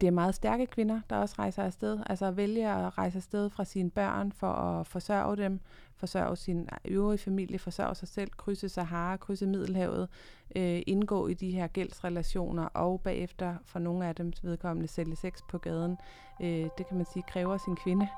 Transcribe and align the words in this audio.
det 0.00 0.06
er 0.06 0.10
meget 0.10 0.34
stærke 0.34 0.66
kvinder, 0.66 1.00
der 1.10 1.16
også 1.16 1.34
rejser 1.38 1.62
afsted. 1.62 1.98
Altså 2.06 2.30
vælger 2.30 2.74
at 2.74 2.98
rejse 2.98 3.16
afsted 3.16 3.50
fra 3.50 3.64
sine 3.64 3.90
børn 3.90 4.32
for 4.32 4.52
at 4.52 4.86
forsørge 4.86 5.36
dem, 5.36 5.60
forsørge 5.96 6.36
sin 6.36 6.68
øvrige 6.84 7.18
familie, 7.18 7.58
forsørge 7.58 7.94
sig 7.94 8.08
selv, 8.08 8.30
krydse 8.36 8.68
Sahara, 8.68 9.16
krydse 9.16 9.46
Middelhavet, 9.46 10.08
øh, 10.56 10.82
indgå 10.86 11.28
i 11.28 11.34
de 11.34 11.50
her 11.50 11.66
gældsrelationer 11.66 12.64
og 12.64 13.00
bagefter 13.00 13.54
for 13.64 13.78
nogle 13.78 14.06
af 14.06 14.14
dem 14.14 14.32
vedkommende 14.42 14.88
sælge 14.88 15.16
sex 15.16 15.38
på 15.48 15.58
gaden. 15.58 15.96
Øh, 16.42 16.68
det 16.78 16.86
kan 16.88 16.96
man 16.96 17.06
sige 17.12 17.24
kræver 17.28 17.56
sin 17.56 17.76
kvinde. 17.76 18.08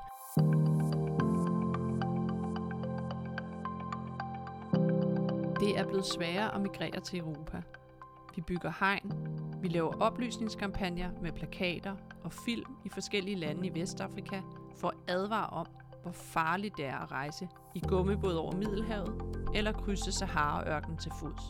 Det 5.59 5.79
er 5.79 5.85
blevet 5.87 6.05
sværere 6.05 6.55
at 6.55 6.61
migrere 6.61 6.99
til 6.99 7.19
Europa. 7.19 7.61
Vi 8.35 8.41
bygger 8.41 8.71
hegn, 8.79 9.11
vi 9.61 9.67
laver 9.67 10.01
oplysningskampagner 10.01 11.09
med 11.21 11.31
plakater 11.31 11.95
og 12.23 12.33
film 12.33 12.75
i 12.85 12.89
forskellige 12.89 13.35
lande 13.35 13.67
i 13.67 13.79
Vestafrika 13.79 14.41
for 14.75 14.87
at 14.87 14.95
advare 15.07 15.47
om, 15.49 15.65
hvor 16.01 16.11
farligt 16.11 16.77
det 16.77 16.85
er 16.85 16.97
at 16.97 17.11
rejse 17.11 17.47
i 17.75 17.79
gummibåd 17.79 18.33
over 18.33 18.55
Middelhavet 18.55 19.21
eller 19.55 19.71
krydse 19.71 20.11
Sahara-ørken 20.11 20.97
til 20.97 21.11
fods. 21.19 21.41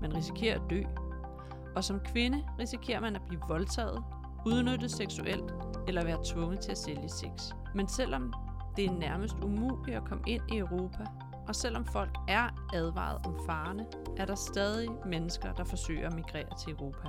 Man 0.00 0.16
risikerer 0.16 0.60
at 0.60 0.70
dø, 0.70 0.82
og 1.76 1.84
som 1.84 2.00
kvinde 2.00 2.44
risikerer 2.58 3.00
man 3.00 3.16
at 3.16 3.22
blive 3.28 3.40
voldtaget, 3.48 4.04
udnyttet 4.46 4.90
seksuelt 4.90 5.54
eller 5.88 6.04
være 6.04 6.24
tvunget 6.24 6.60
til 6.60 6.70
at 6.70 6.78
sælge 6.78 7.08
sex. 7.08 7.52
Men 7.74 7.88
selvom 7.88 8.32
det 8.76 8.84
er 8.84 8.92
nærmest 8.92 9.36
umuligt 9.42 9.96
at 9.96 10.04
komme 10.04 10.24
ind 10.26 10.42
i 10.52 10.58
Europa, 10.58 11.06
og 11.48 11.54
selvom 11.54 11.84
folk 11.84 12.16
er 12.28 12.48
advaret 12.74 13.26
om 13.26 13.38
farerne, 13.46 13.86
er 14.16 14.24
der 14.24 14.34
stadig 14.34 14.88
mennesker, 15.06 15.52
der 15.52 15.64
forsøger 15.64 16.06
at 16.06 16.14
migrere 16.14 16.56
til 16.58 16.72
Europa. 16.72 17.08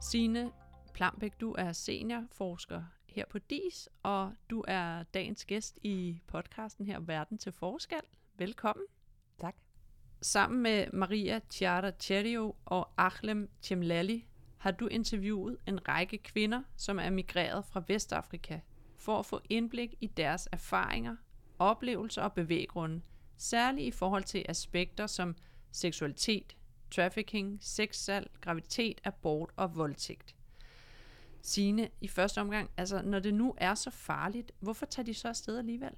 Signe 0.00 0.50
Plambæk, 0.94 1.40
du 1.40 1.54
er 1.58 1.72
seniorforsker 1.72 2.82
her 3.06 3.24
på 3.30 3.38
DIS, 3.38 3.88
og 4.02 4.32
du 4.50 4.64
er 4.68 5.02
dagens 5.02 5.44
gæst 5.44 5.78
i 5.82 6.20
podcasten 6.26 6.86
her 6.86 7.00
Verden 7.00 7.38
til 7.38 7.52
Forskel. 7.52 8.00
Velkommen. 8.36 8.86
Tak. 9.40 9.54
Sammen 10.22 10.62
med 10.62 10.86
Maria 10.92 11.40
Chiara 11.50 11.90
Cherio 12.00 12.54
og 12.64 12.90
Achlem 12.96 13.50
Chemlali 13.62 14.26
har 14.58 14.70
du 14.70 14.86
interviewet 14.86 15.56
en 15.66 15.88
række 15.88 16.18
kvinder, 16.18 16.62
som 16.76 16.98
er 16.98 17.10
migreret 17.10 17.64
fra 17.64 17.82
Vestafrika, 17.88 18.60
for 18.96 19.18
at 19.18 19.26
få 19.26 19.40
indblik 19.48 19.94
i 20.00 20.06
deres 20.06 20.48
erfaringer, 20.52 21.16
oplevelser 21.58 22.22
og 22.22 22.32
bevæggrunde, 22.32 23.00
særligt 23.36 23.86
i 23.86 23.90
forhold 23.90 24.24
til 24.24 24.46
aspekter 24.48 25.06
som 25.06 25.36
seksualitet, 25.72 26.56
trafficking, 26.90 27.58
sexsalg, 27.60 28.30
graviditet, 28.40 29.00
abort 29.04 29.50
og 29.56 29.76
voldtægt. 29.76 30.34
Sine 31.42 31.88
i 32.00 32.08
første 32.08 32.40
omgang, 32.40 32.70
altså 32.76 33.02
når 33.02 33.18
det 33.18 33.34
nu 33.34 33.54
er 33.56 33.74
så 33.74 33.90
farligt, 33.90 34.52
hvorfor 34.60 34.86
tager 34.86 35.04
de 35.04 35.14
så 35.14 35.28
afsted 35.28 35.58
alligevel? 35.58 35.92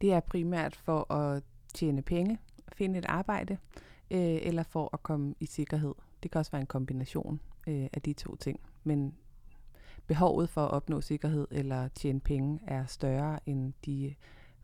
Det 0.00 0.12
er 0.12 0.20
primært 0.20 0.76
for 0.76 1.12
at 1.12 1.42
tjene 1.74 2.02
penge, 2.02 2.38
finde 2.72 2.98
et 2.98 3.04
arbejde, 3.04 3.58
øh, 4.10 4.38
eller 4.42 4.62
for 4.62 4.90
at 4.92 5.02
komme 5.02 5.34
i 5.40 5.46
sikkerhed. 5.46 5.94
Det 6.22 6.30
kan 6.30 6.38
også 6.38 6.50
være 6.50 6.60
en 6.60 6.66
kombination 6.66 7.40
øh, 7.66 7.88
af 7.92 8.02
de 8.02 8.12
to 8.12 8.36
ting. 8.36 8.60
Men 8.84 9.14
behovet 10.06 10.48
for 10.50 10.64
at 10.64 10.70
opnå 10.70 11.00
sikkerhed 11.00 11.46
eller 11.50 11.88
tjene 11.88 12.20
penge 12.20 12.60
er 12.66 12.86
større 12.86 13.40
end 13.46 13.72
de 13.86 14.14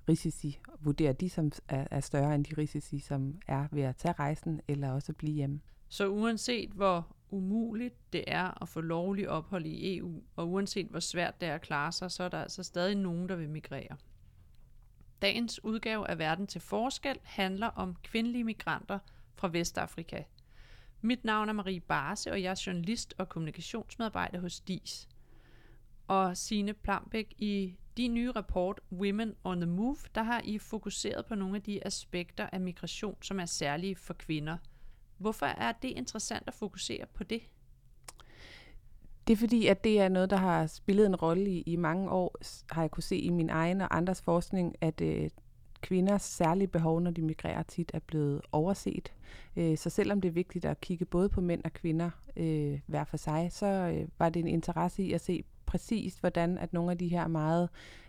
risici, 0.08 0.58
vurderer 0.80 1.12
de 1.12 1.30
som 1.30 1.52
er, 1.68 1.86
er 1.90 2.00
større 2.00 2.34
end 2.34 2.44
de 2.44 2.54
risici, 2.58 2.98
som 2.98 3.34
er 3.48 3.66
ved 3.72 3.82
at 3.82 3.96
tage 3.96 4.12
rejsen 4.12 4.60
eller 4.68 4.90
også 4.90 5.12
blive 5.12 5.34
hjemme. 5.34 5.60
Så 5.88 6.08
uanset 6.08 6.70
hvor 6.70 7.06
umuligt 7.30 8.12
det 8.12 8.24
er 8.26 8.62
at 8.62 8.68
få 8.68 8.80
lovlig 8.80 9.28
ophold 9.28 9.66
i 9.66 9.96
EU, 9.96 10.22
og 10.36 10.48
uanset 10.50 10.86
hvor 10.86 11.00
svært 11.00 11.40
det 11.40 11.48
er 11.48 11.54
at 11.54 11.60
klare 11.60 11.92
sig, 11.92 12.10
så 12.10 12.22
er 12.22 12.28
der 12.28 12.42
altså 12.42 12.62
stadig 12.62 12.96
nogen, 12.96 13.28
der 13.28 13.36
vil 13.36 13.48
migrere. 13.48 13.96
Dagens 15.22 15.64
udgave 15.64 16.10
af 16.10 16.18
Verden 16.18 16.46
til 16.46 16.60
Forskel 16.60 17.18
handler 17.22 17.66
om 17.66 17.96
kvindelige 18.02 18.44
migranter 18.44 18.98
fra 19.34 19.48
Vestafrika. 19.48 20.22
Mit 21.00 21.24
navn 21.24 21.48
er 21.48 21.52
Marie 21.52 21.80
Barse, 21.80 22.30
og 22.30 22.42
jeg 22.42 22.50
er 22.50 22.62
journalist 22.66 23.14
og 23.18 23.28
kommunikationsmedarbejder 23.28 24.40
hos 24.40 24.60
DIS. 24.60 25.08
Og 26.08 26.36
Sine 26.36 26.74
Plambæk, 26.74 27.34
i 27.38 27.76
din 27.96 28.14
nye 28.14 28.30
rapport 28.30 28.80
Women 28.92 29.34
on 29.44 29.60
the 29.60 29.70
Move, 29.70 29.96
der 30.14 30.22
har 30.22 30.40
I 30.44 30.58
fokuseret 30.58 31.26
på 31.26 31.34
nogle 31.34 31.56
af 31.56 31.62
de 31.62 31.86
aspekter 31.86 32.46
af 32.52 32.60
migration, 32.60 33.16
som 33.22 33.40
er 33.40 33.46
særlige 33.46 33.96
for 33.96 34.14
kvinder. 34.14 34.56
Hvorfor 35.18 35.46
er 35.46 35.72
det 35.72 35.88
interessant 35.88 36.44
at 36.46 36.54
fokusere 36.54 37.06
på 37.14 37.24
det? 37.24 37.42
Det 39.26 39.32
er 39.32 39.36
fordi, 39.36 39.66
at 39.66 39.84
det 39.84 40.00
er 40.00 40.08
noget, 40.08 40.30
der 40.30 40.36
har 40.36 40.66
spillet 40.66 41.06
en 41.06 41.16
rolle 41.16 41.50
i, 41.50 41.60
i 41.60 41.76
mange 41.76 42.10
år, 42.10 42.36
har 42.70 42.82
jeg 42.82 42.90
kunne 42.90 43.02
se 43.02 43.16
i 43.16 43.30
min 43.30 43.50
egen 43.50 43.80
og 43.80 43.96
andres 43.96 44.22
forskning, 44.22 44.76
at 44.80 45.00
øh, 45.00 45.30
kvinders 45.80 46.22
særlige 46.22 46.68
behov, 46.68 47.00
når 47.00 47.10
de 47.10 47.22
migrerer, 47.22 47.62
tit 47.62 47.90
er 47.94 47.98
blevet 47.98 48.40
overset. 48.52 49.12
Øh, 49.56 49.78
så 49.78 49.90
selvom 49.90 50.20
det 50.20 50.28
er 50.28 50.32
vigtigt 50.32 50.64
at 50.64 50.80
kigge 50.80 51.04
både 51.04 51.28
på 51.28 51.40
mænd 51.40 51.64
og 51.64 51.72
kvinder 51.72 52.10
øh, 52.36 52.80
hver 52.86 53.04
for 53.04 53.16
sig, 53.16 53.48
så 53.52 53.66
øh, 53.66 54.08
var 54.18 54.28
det 54.28 54.40
en 54.40 54.48
interesse 54.48 55.02
i 55.02 55.12
at 55.12 55.20
se 55.20 55.44
præcis, 55.68 56.14
hvordan 56.14 56.58
at 56.58 56.72
nogle 56.72 56.90
af 56.90 56.98
de 56.98 57.08
her 57.08 57.28
meget, 57.28 57.68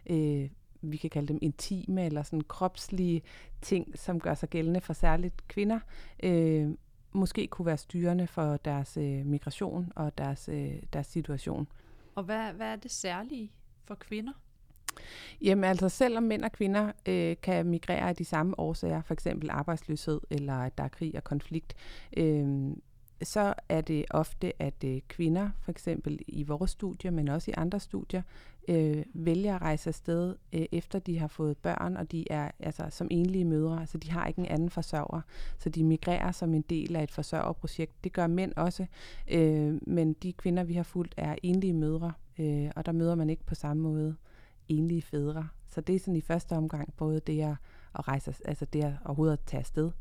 øh, 0.09 0.49
vi 0.81 0.97
kan 0.97 1.09
kalde 1.09 1.27
dem 1.27 1.39
intime 1.41 2.05
eller 2.05 2.23
sådan 2.23 2.41
kropslige 2.41 3.21
ting, 3.61 3.99
som 3.99 4.19
gør 4.19 4.33
sig 4.33 4.49
gældende 4.49 4.81
for 4.81 4.93
særligt 4.93 5.47
kvinder, 5.47 5.79
øh, 6.23 6.69
måske 7.11 7.47
kunne 7.47 7.65
være 7.65 7.77
styrende 7.77 8.27
for 8.27 8.57
deres 8.57 8.97
øh, 8.97 9.25
migration 9.25 9.91
og 9.95 10.17
deres, 10.17 10.49
øh, 10.49 10.73
deres 10.93 11.07
situation. 11.07 11.67
Og 12.15 12.23
hvad, 12.23 12.53
hvad 12.53 12.67
er 12.67 12.75
det 12.75 12.91
særlige 12.91 13.51
for 13.85 13.95
kvinder? 13.95 14.33
Jamen 15.41 15.63
altså, 15.63 15.89
selvom 15.89 16.23
mænd 16.23 16.43
og 16.43 16.51
kvinder 16.51 16.91
øh, 17.05 17.35
kan 17.41 17.65
migrere 17.65 18.09
af 18.09 18.15
de 18.15 18.25
samme 18.25 18.59
årsager, 18.59 19.01
for 19.01 19.13
eksempel 19.13 19.49
arbejdsløshed 19.49 20.21
eller 20.29 20.53
at 20.53 20.77
der 20.77 20.83
er 20.83 20.87
krig 20.87 21.15
og 21.15 21.23
konflikt, 21.23 21.75
øh, 22.17 22.71
så 23.23 23.53
er 23.69 23.81
det 23.81 24.05
ofte, 24.11 24.61
at 24.61 24.83
øh, 24.85 25.01
kvinder, 25.07 25.49
for 25.61 25.71
eksempel 25.71 26.19
i 26.27 26.43
vores 26.43 26.71
studier, 26.71 27.11
men 27.11 27.27
også 27.27 27.51
i 27.51 27.53
andre 27.57 27.79
studier, 27.79 28.21
øh, 28.67 29.03
vælger 29.13 29.55
at 29.55 29.61
rejse 29.61 29.89
afsted, 29.89 30.35
øh, 30.53 30.65
efter 30.71 30.99
de 30.99 31.19
har 31.19 31.27
fået 31.27 31.57
børn, 31.57 31.97
og 31.97 32.11
de 32.11 32.31
er 32.31 32.51
altså 32.59 32.83
som 32.89 33.07
enlige 33.11 33.45
mødre, 33.45 33.87
så 33.87 33.97
de 33.97 34.11
har 34.11 34.27
ikke 34.27 34.39
en 34.39 34.45
anden 34.45 34.69
forsørger. 34.69 35.21
Så 35.57 35.69
de 35.69 35.83
migrerer 35.83 36.31
som 36.31 36.53
en 36.53 36.61
del 36.61 36.95
af 36.95 37.03
et 37.03 37.11
forsørgerprojekt. 37.11 38.03
Det 38.03 38.13
gør 38.13 38.27
mænd 38.27 38.53
også, 38.55 38.85
øh, 39.31 39.79
men 39.87 40.13
de 40.13 40.33
kvinder, 40.33 40.63
vi 40.63 40.73
har 40.73 40.83
fulgt, 40.83 41.13
er 41.17 41.35
enlige 41.43 41.73
mødre, 41.73 42.13
øh, 42.39 42.71
og 42.75 42.85
der 42.85 42.91
møder 42.91 43.15
man 43.15 43.29
ikke 43.29 43.45
på 43.45 43.55
samme 43.55 43.83
måde 43.83 44.15
enlige 44.67 45.01
fædre. 45.01 45.47
Så 45.67 45.81
det 45.81 45.95
er 45.95 45.99
sådan 45.99 46.15
i 46.15 46.21
første 46.21 46.53
omgang 46.53 46.93
både 46.97 47.19
det 47.19 47.41
at 47.41 47.55
at 47.95 48.07
rejse, 48.07 48.35
altså 48.45 48.65
det 48.65 48.83
at 48.83 48.93
overhovedet 49.05 49.33
at 49.33 49.39
tage 49.45 49.59
afsted. 49.59 49.91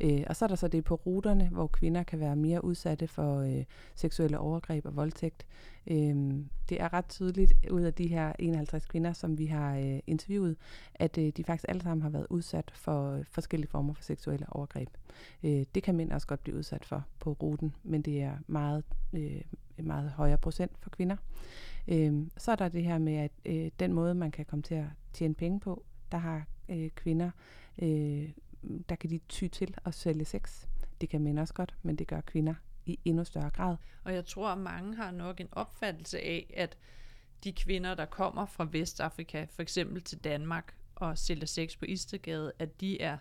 Øh, 0.00 0.22
og 0.26 0.36
så 0.36 0.44
er 0.44 0.48
der 0.48 0.56
så 0.56 0.68
det 0.68 0.84
på 0.84 0.94
ruterne, 0.94 1.48
hvor 1.48 1.66
kvinder 1.66 2.02
kan 2.02 2.20
være 2.20 2.36
mere 2.36 2.64
udsatte 2.64 3.08
for 3.08 3.40
øh, 3.40 3.64
seksuelle 3.94 4.38
overgreb 4.38 4.86
og 4.86 4.96
voldtægt. 4.96 5.46
Øh, 5.86 6.34
det 6.68 6.80
er 6.80 6.92
ret 6.92 7.08
tydeligt 7.08 7.52
ud 7.70 7.82
af 7.82 7.94
de 7.94 8.06
her 8.06 8.32
51 8.38 8.86
kvinder, 8.86 9.12
som 9.12 9.38
vi 9.38 9.46
har 9.46 9.76
øh, 9.76 9.98
interviewet, 10.06 10.56
at 10.94 11.18
øh, 11.18 11.32
de 11.36 11.44
faktisk 11.44 11.64
alle 11.68 11.82
sammen 11.82 12.02
har 12.02 12.10
været 12.10 12.26
udsat 12.30 12.70
for 12.74 13.12
øh, 13.12 13.24
forskellige 13.30 13.70
former 13.70 13.94
for 13.94 14.02
seksuelle 14.02 14.46
overgreb. 14.48 14.88
Øh, 15.42 15.64
det 15.74 15.82
kan 15.82 15.94
mænd 15.94 16.12
også 16.12 16.26
godt 16.26 16.42
blive 16.42 16.56
udsat 16.56 16.84
for 16.84 17.04
på 17.20 17.32
ruten, 17.42 17.74
men 17.82 18.02
det 18.02 18.22
er 18.22 18.36
meget, 18.46 18.84
øh, 19.12 19.40
meget 19.78 20.10
højere 20.10 20.38
procent 20.38 20.72
for 20.80 20.90
kvinder. 20.90 21.16
Øh, 21.88 22.26
så 22.36 22.52
er 22.52 22.56
der 22.56 22.68
det 22.68 22.84
her 22.84 22.98
med, 22.98 23.14
at 23.14 23.30
øh, 23.44 23.70
den 23.78 23.92
måde, 23.92 24.14
man 24.14 24.30
kan 24.30 24.44
komme 24.44 24.62
til 24.62 24.74
at 24.74 24.86
tjene 25.12 25.34
penge 25.34 25.60
på, 25.60 25.84
der 26.12 26.18
har 26.18 26.46
øh, 26.68 26.90
kvinder, 26.90 27.30
øh, 27.82 28.30
der 28.88 28.94
kan 28.94 29.10
de 29.10 29.20
ty 29.28 29.46
til 29.46 29.74
at 29.84 29.94
sælge 29.94 30.24
sex. 30.24 30.66
Det 31.00 31.08
kan 31.08 31.20
mænd 31.20 31.38
også 31.38 31.54
godt, 31.54 31.76
men 31.82 31.96
det 31.96 32.06
gør 32.06 32.20
kvinder 32.20 32.54
i 32.86 32.98
endnu 33.04 33.24
større 33.24 33.50
grad. 33.50 33.76
Og 34.04 34.14
jeg 34.14 34.26
tror, 34.26 34.48
at 34.48 34.58
mange 34.58 34.96
har 34.96 35.10
nok 35.10 35.40
en 35.40 35.48
opfattelse 35.52 36.20
af, 36.20 36.54
at 36.56 36.78
de 37.44 37.52
kvinder, 37.52 37.94
der 37.94 38.06
kommer 38.06 38.46
fra 38.46 38.68
Vestafrika, 38.72 39.46
for 39.50 39.62
eksempel 39.62 40.02
til 40.02 40.18
Danmark 40.18 40.74
og 40.94 41.18
sælger 41.18 41.46
sex 41.46 41.78
på 41.78 41.84
Istergade, 41.84 42.52
at 42.58 42.80
de 42.80 43.00
er 43.00 43.18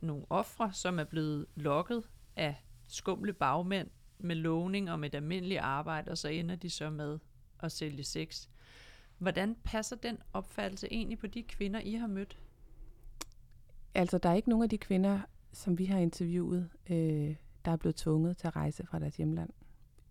nogle 0.00 0.24
ofre, 0.30 0.72
som 0.72 0.98
er 0.98 1.04
blevet 1.04 1.46
lokket 1.54 2.08
af 2.36 2.64
skumle 2.88 3.32
bagmænd 3.32 3.90
med 4.18 4.36
lovning 4.36 4.90
og 4.90 5.00
med 5.00 5.08
et 5.08 5.14
almindeligt 5.14 5.60
arbejde, 5.60 6.10
og 6.10 6.18
så 6.18 6.28
ender 6.28 6.56
de 6.56 6.70
så 6.70 6.90
med 6.90 7.18
at 7.60 7.72
sælge 7.72 8.04
sex. 8.04 8.48
Hvordan 9.18 9.56
passer 9.64 9.96
den 9.96 10.18
opfattelse 10.32 10.88
egentlig 10.90 11.18
på 11.18 11.26
de 11.26 11.42
kvinder, 11.42 11.80
I 11.80 11.92
har 11.92 12.06
mødt? 12.06 12.38
Altså, 13.94 14.18
der 14.18 14.28
er 14.28 14.34
ikke 14.34 14.48
nogen 14.48 14.62
af 14.62 14.68
de 14.68 14.78
kvinder, 14.78 15.20
som 15.52 15.78
vi 15.78 15.84
har 15.84 15.98
interviewet, 15.98 16.68
øh, 16.90 17.34
der 17.64 17.70
er 17.70 17.76
blevet 17.76 17.96
tvunget 17.96 18.36
til 18.36 18.46
at 18.46 18.56
rejse 18.56 18.86
fra 18.86 18.98
deres 18.98 19.16
hjemland. 19.16 19.50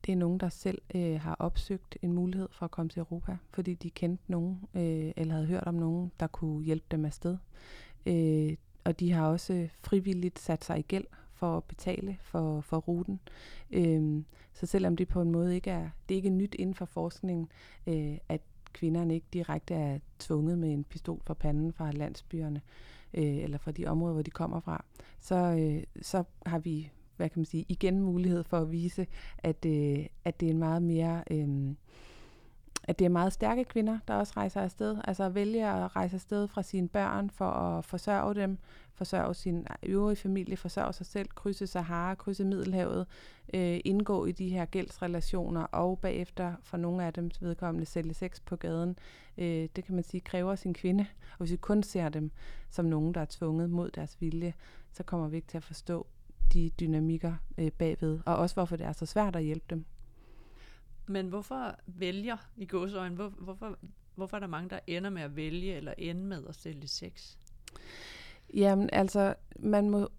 Det 0.06 0.12
er 0.12 0.16
nogen, 0.16 0.40
der 0.40 0.50
selv 0.50 0.82
øh, 0.96 1.22
har 1.22 1.36
opsøgt 1.40 1.98
en 2.02 2.14
mulighed 2.14 2.48
for 2.52 2.66
at 2.66 2.72
komme 2.72 2.90
til 2.90 3.00
Europa, 3.00 3.38
fordi 3.50 3.74
de 3.74 3.90
kendte 3.90 4.24
nogen, 4.28 4.60
øh, 4.74 5.12
eller 5.18 5.34
havde 5.34 5.48
hørt 5.48 5.64
om 5.64 5.76
nogen, 5.76 6.12
der 6.20 6.28
kunne 6.28 6.66
hjælpe 6.66 6.86
dem 6.92 7.06
afsted. 7.06 7.38
Øh, 8.06 8.56
og 8.84 9.00
de 9.00 9.12
har 9.12 9.28
også 9.28 9.70
frivilligt 9.84 10.40
sat 10.40 10.64
sig 10.64 10.80
i 10.80 10.82
gæld 10.82 11.06
for 11.34 11.58
at 11.58 11.64
betale 11.64 12.18
for, 12.22 12.62
for 12.62 12.78
ruten. 12.78 13.20
Øhm, 13.72 14.26
så 14.54 14.66
selvom 14.66 14.96
det 14.96 15.08
på 15.08 15.22
en 15.22 15.32
måde 15.32 15.56
ikke 15.56 15.70
er, 15.70 15.90
det 16.10 16.16
er 16.16 16.18
ikke 16.18 16.30
nyt 16.30 16.56
inden 16.60 16.76
for 16.76 16.86
forskningen, 16.86 17.50
øh, 17.88 18.18
at 18.30 18.42
kvinderne 18.80 19.14
ikke 19.14 19.28
direkte 19.34 19.74
er 19.74 20.00
tvunget 20.20 20.58
med 20.58 20.74
en 20.74 20.84
pistol 20.84 21.22
for 21.26 21.34
panden 21.34 21.74
fra 21.74 21.92
landsbyerne, 21.92 22.62
øh, 23.14 23.38
eller 23.38 23.58
fra 23.58 23.72
de 23.72 23.86
områder, 23.86 24.14
hvor 24.14 24.22
de 24.22 24.32
kommer 24.32 24.60
fra, 24.60 24.86
så, 25.20 25.36
øh, 25.36 25.84
så 26.02 26.24
har 26.46 26.60
vi 26.60 26.92
hvad 27.18 27.30
kan 27.30 27.40
man 27.40 27.46
sige, 27.46 27.66
igen 27.70 28.00
mulighed 28.00 28.44
for 28.44 28.58
at 28.58 28.72
vise, 28.72 29.08
at, 29.38 29.66
øh, 29.66 30.06
at 30.26 30.40
det 30.40 30.46
er 30.46 30.52
en 30.52 30.60
meget 30.60 30.82
mere... 30.82 31.24
Øh, 31.32 31.74
at 32.88 33.00
det 33.00 33.06
er 33.06 33.10
meget 33.10 33.34
stærke 33.34 33.64
kvinder, 33.64 34.00
der 34.08 34.14
også 34.14 34.34
rejser 34.38 34.62
afsted. 34.62 34.98
Altså 35.04 35.30
vælger 35.30 35.74
at 35.74 35.96
rejse 35.96 36.16
afsted 36.16 36.48
fra 36.48 36.64
sine 36.64 36.88
børn 36.88 37.30
for 37.30 37.50
at 37.50 37.86
forsørge 37.86 38.36
dem, 38.36 38.58
forsørge 38.94 39.34
sin 39.34 39.68
øvrige 39.84 40.16
familie, 40.16 40.58
forsørge 40.58 40.94
sig 40.94 41.06
selv, 41.06 41.30
krydse 41.36 41.68
Sahara, 41.68 42.16
krydse 42.16 42.46
Middelhavet, 42.46 43.08
øh, 43.54 43.80
indgå 43.86 44.26
i 44.26 44.32
de 44.32 44.50
her 44.50 44.66
gældsrelationer 44.66 45.62
og 45.62 46.00
bagefter 46.00 46.54
for 46.64 46.78
nogle 46.78 47.06
af 47.06 47.14
dem 47.14 47.32
vedkommende 47.42 47.86
sælge 47.86 48.14
sex 48.14 48.42
på 48.46 48.56
gaden. 48.56 48.98
Øh, 49.38 49.70
det 49.76 49.84
kan 49.84 49.96
man 49.96 50.04
sige 50.04 50.22
kræver 50.22 50.56
sin 50.56 50.74
kvinde. 50.74 51.06
Og 51.32 51.38
hvis 51.38 51.52
vi 51.52 51.58
kun 51.58 51.84
ser 51.84 52.10
dem 52.10 52.32
som 52.70 52.86
nogen, 52.86 53.14
der 53.14 53.22
er 53.22 53.28
tvunget 53.30 53.70
mod 53.70 53.92
deres 53.92 54.18
vilje, 54.22 54.54
så 54.92 55.04
kommer 55.04 55.28
vi 55.28 55.36
ikke 55.36 55.48
til 55.48 55.58
at 55.58 55.64
forstå 55.64 56.08
de 56.54 56.72
dynamikker 56.80 57.34
øh, 57.58 57.72
bagved, 57.72 58.20
og 58.26 58.36
også 58.36 58.56
hvorfor 58.56 58.76
det 58.76 58.86
er 58.86 58.92
så 58.92 59.06
svært 59.06 59.36
at 59.36 59.44
hjælpe 59.44 59.66
dem. 59.70 59.86
Men 61.08 61.28
hvorfor 61.28 61.76
vælger 61.86 62.38
i 62.58 62.66
gåsøjne, 62.66 63.16
hvor, 63.16 63.30
hvorfor, 63.30 63.78
hvorfor 64.16 64.38
er 64.38 64.40
der 64.40 64.48
mange, 64.48 64.70
der 64.70 64.80
ender 64.88 65.10
med 65.10 65.22
at 65.22 65.36
vælge 65.36 65.76
eller 65.76 65.94
ende 65.98 66.22
med 66.22 66.44
at 66.50 66.56
sælge 66.56 66.88
sex? 66.88 67.36
Jamen 68.54 68.90
altså, 68.94 69.36
man 69.60 69.90
må, 69.90 70.10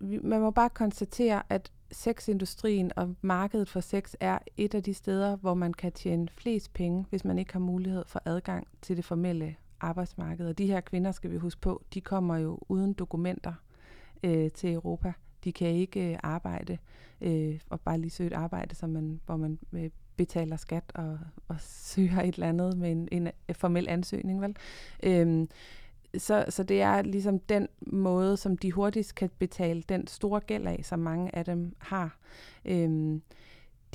man 0.00 0.40
må 0.40 0.50
bare 0.50 0.70
konstatere, 0.70 1.42
at 1.48 1.72
sexindustrien 1.92 2.92
og 2.96 3.14
markedet 3.22 3.68
for 3.68 3.80
sex 3.80 4.14
er 4.20 4.38
et 4.56 4.74
af 4.74 4.82
de 4.82 4.94
steder, 4.94 5.36
hvor 5.36 5.54
man 5.54 5.72
kan 5.72 5.92
tjene 5.92 6.28
flest 6.28 6.72
penge, 6.72 7.06
hvis 7.10 7.24
man 7.24 7.38
ikke 7.38 7.52
har 7.52 7.60
mulighed 7.60 8.04
for 8.06 8.22
adgang 8.24 8.68
til 8.82 8.96
det 8.96 9.04
formelle 9.04 9.56
arbejdsmarked. 9.80 10.48
Og 10.48 10.58
de 10.58 10.66
her 10.66 10.80
kvinder, 10.80 11.12
skal 11.12 11.30
vi 11.30 11.36
huske 11.36 11.60
på, 11.60 11.84
de 11.94 12.00
kommer 12.00 12.36
jo 12.36 12.58
uden 12.68 12.92
dokumenter 12.92 13.52
øh, 14.22 14.50
til 14.50 14.72
Europa. 14.72 15.12
De 15.44 15.52
kan 15.52 15.68
ikke 15.68 16.12
øh, 16.12 16.18
arbejde 16.22 16.78
øh, 17.20 17.60
og 17.70 17.80
bare 17.80 17.98
lige 17.98 18.10
søge 18.10 18.26
et 18.26 18.32
arbejde, 18.32 18.74
som 18.74 18.90
man, 18.90 19.20
hvor 19.26 19.36
man 19.36 19.58
øh, 19.72 19.90
betaler 20.18 20.56
skat 20.56 20.84
og, 20.94 21.18
og 21.48 21.56
søger 21.60 22.20
et 22.20 22.34
eller 22.34 22.48
andet 22.48 22.78
med 22.78 22.90
en, 22.90 23.08
en 23.12 23.28
formel 23.52 23.88
ansøgning. 23.88 24.40
Vel? 24.40 24.56
Øhm, 25.02 25.48
så, 26.18 26.44
så 26.48 26.62
det 26.62 26.82
er 26.82 27.02
ligesom 27.02 27.38
den 27.38 27.68
måde, 27.80 28.36
som 28.36 28.58
de 28.58 28.72
hurtigst 28.72 29.14
kan 29.14 29.30
betale 29.38 29.82
den 29.82 30.06
store 30.06 30.40
gæld 30.40 30.66
af, 30.66 30.80
som 30.82 30.98
mange 30.98 31.36
af 31.36 31.44
dem 31.44 31.74
har. 31.78 32.18
Øhm, 32.64 33.22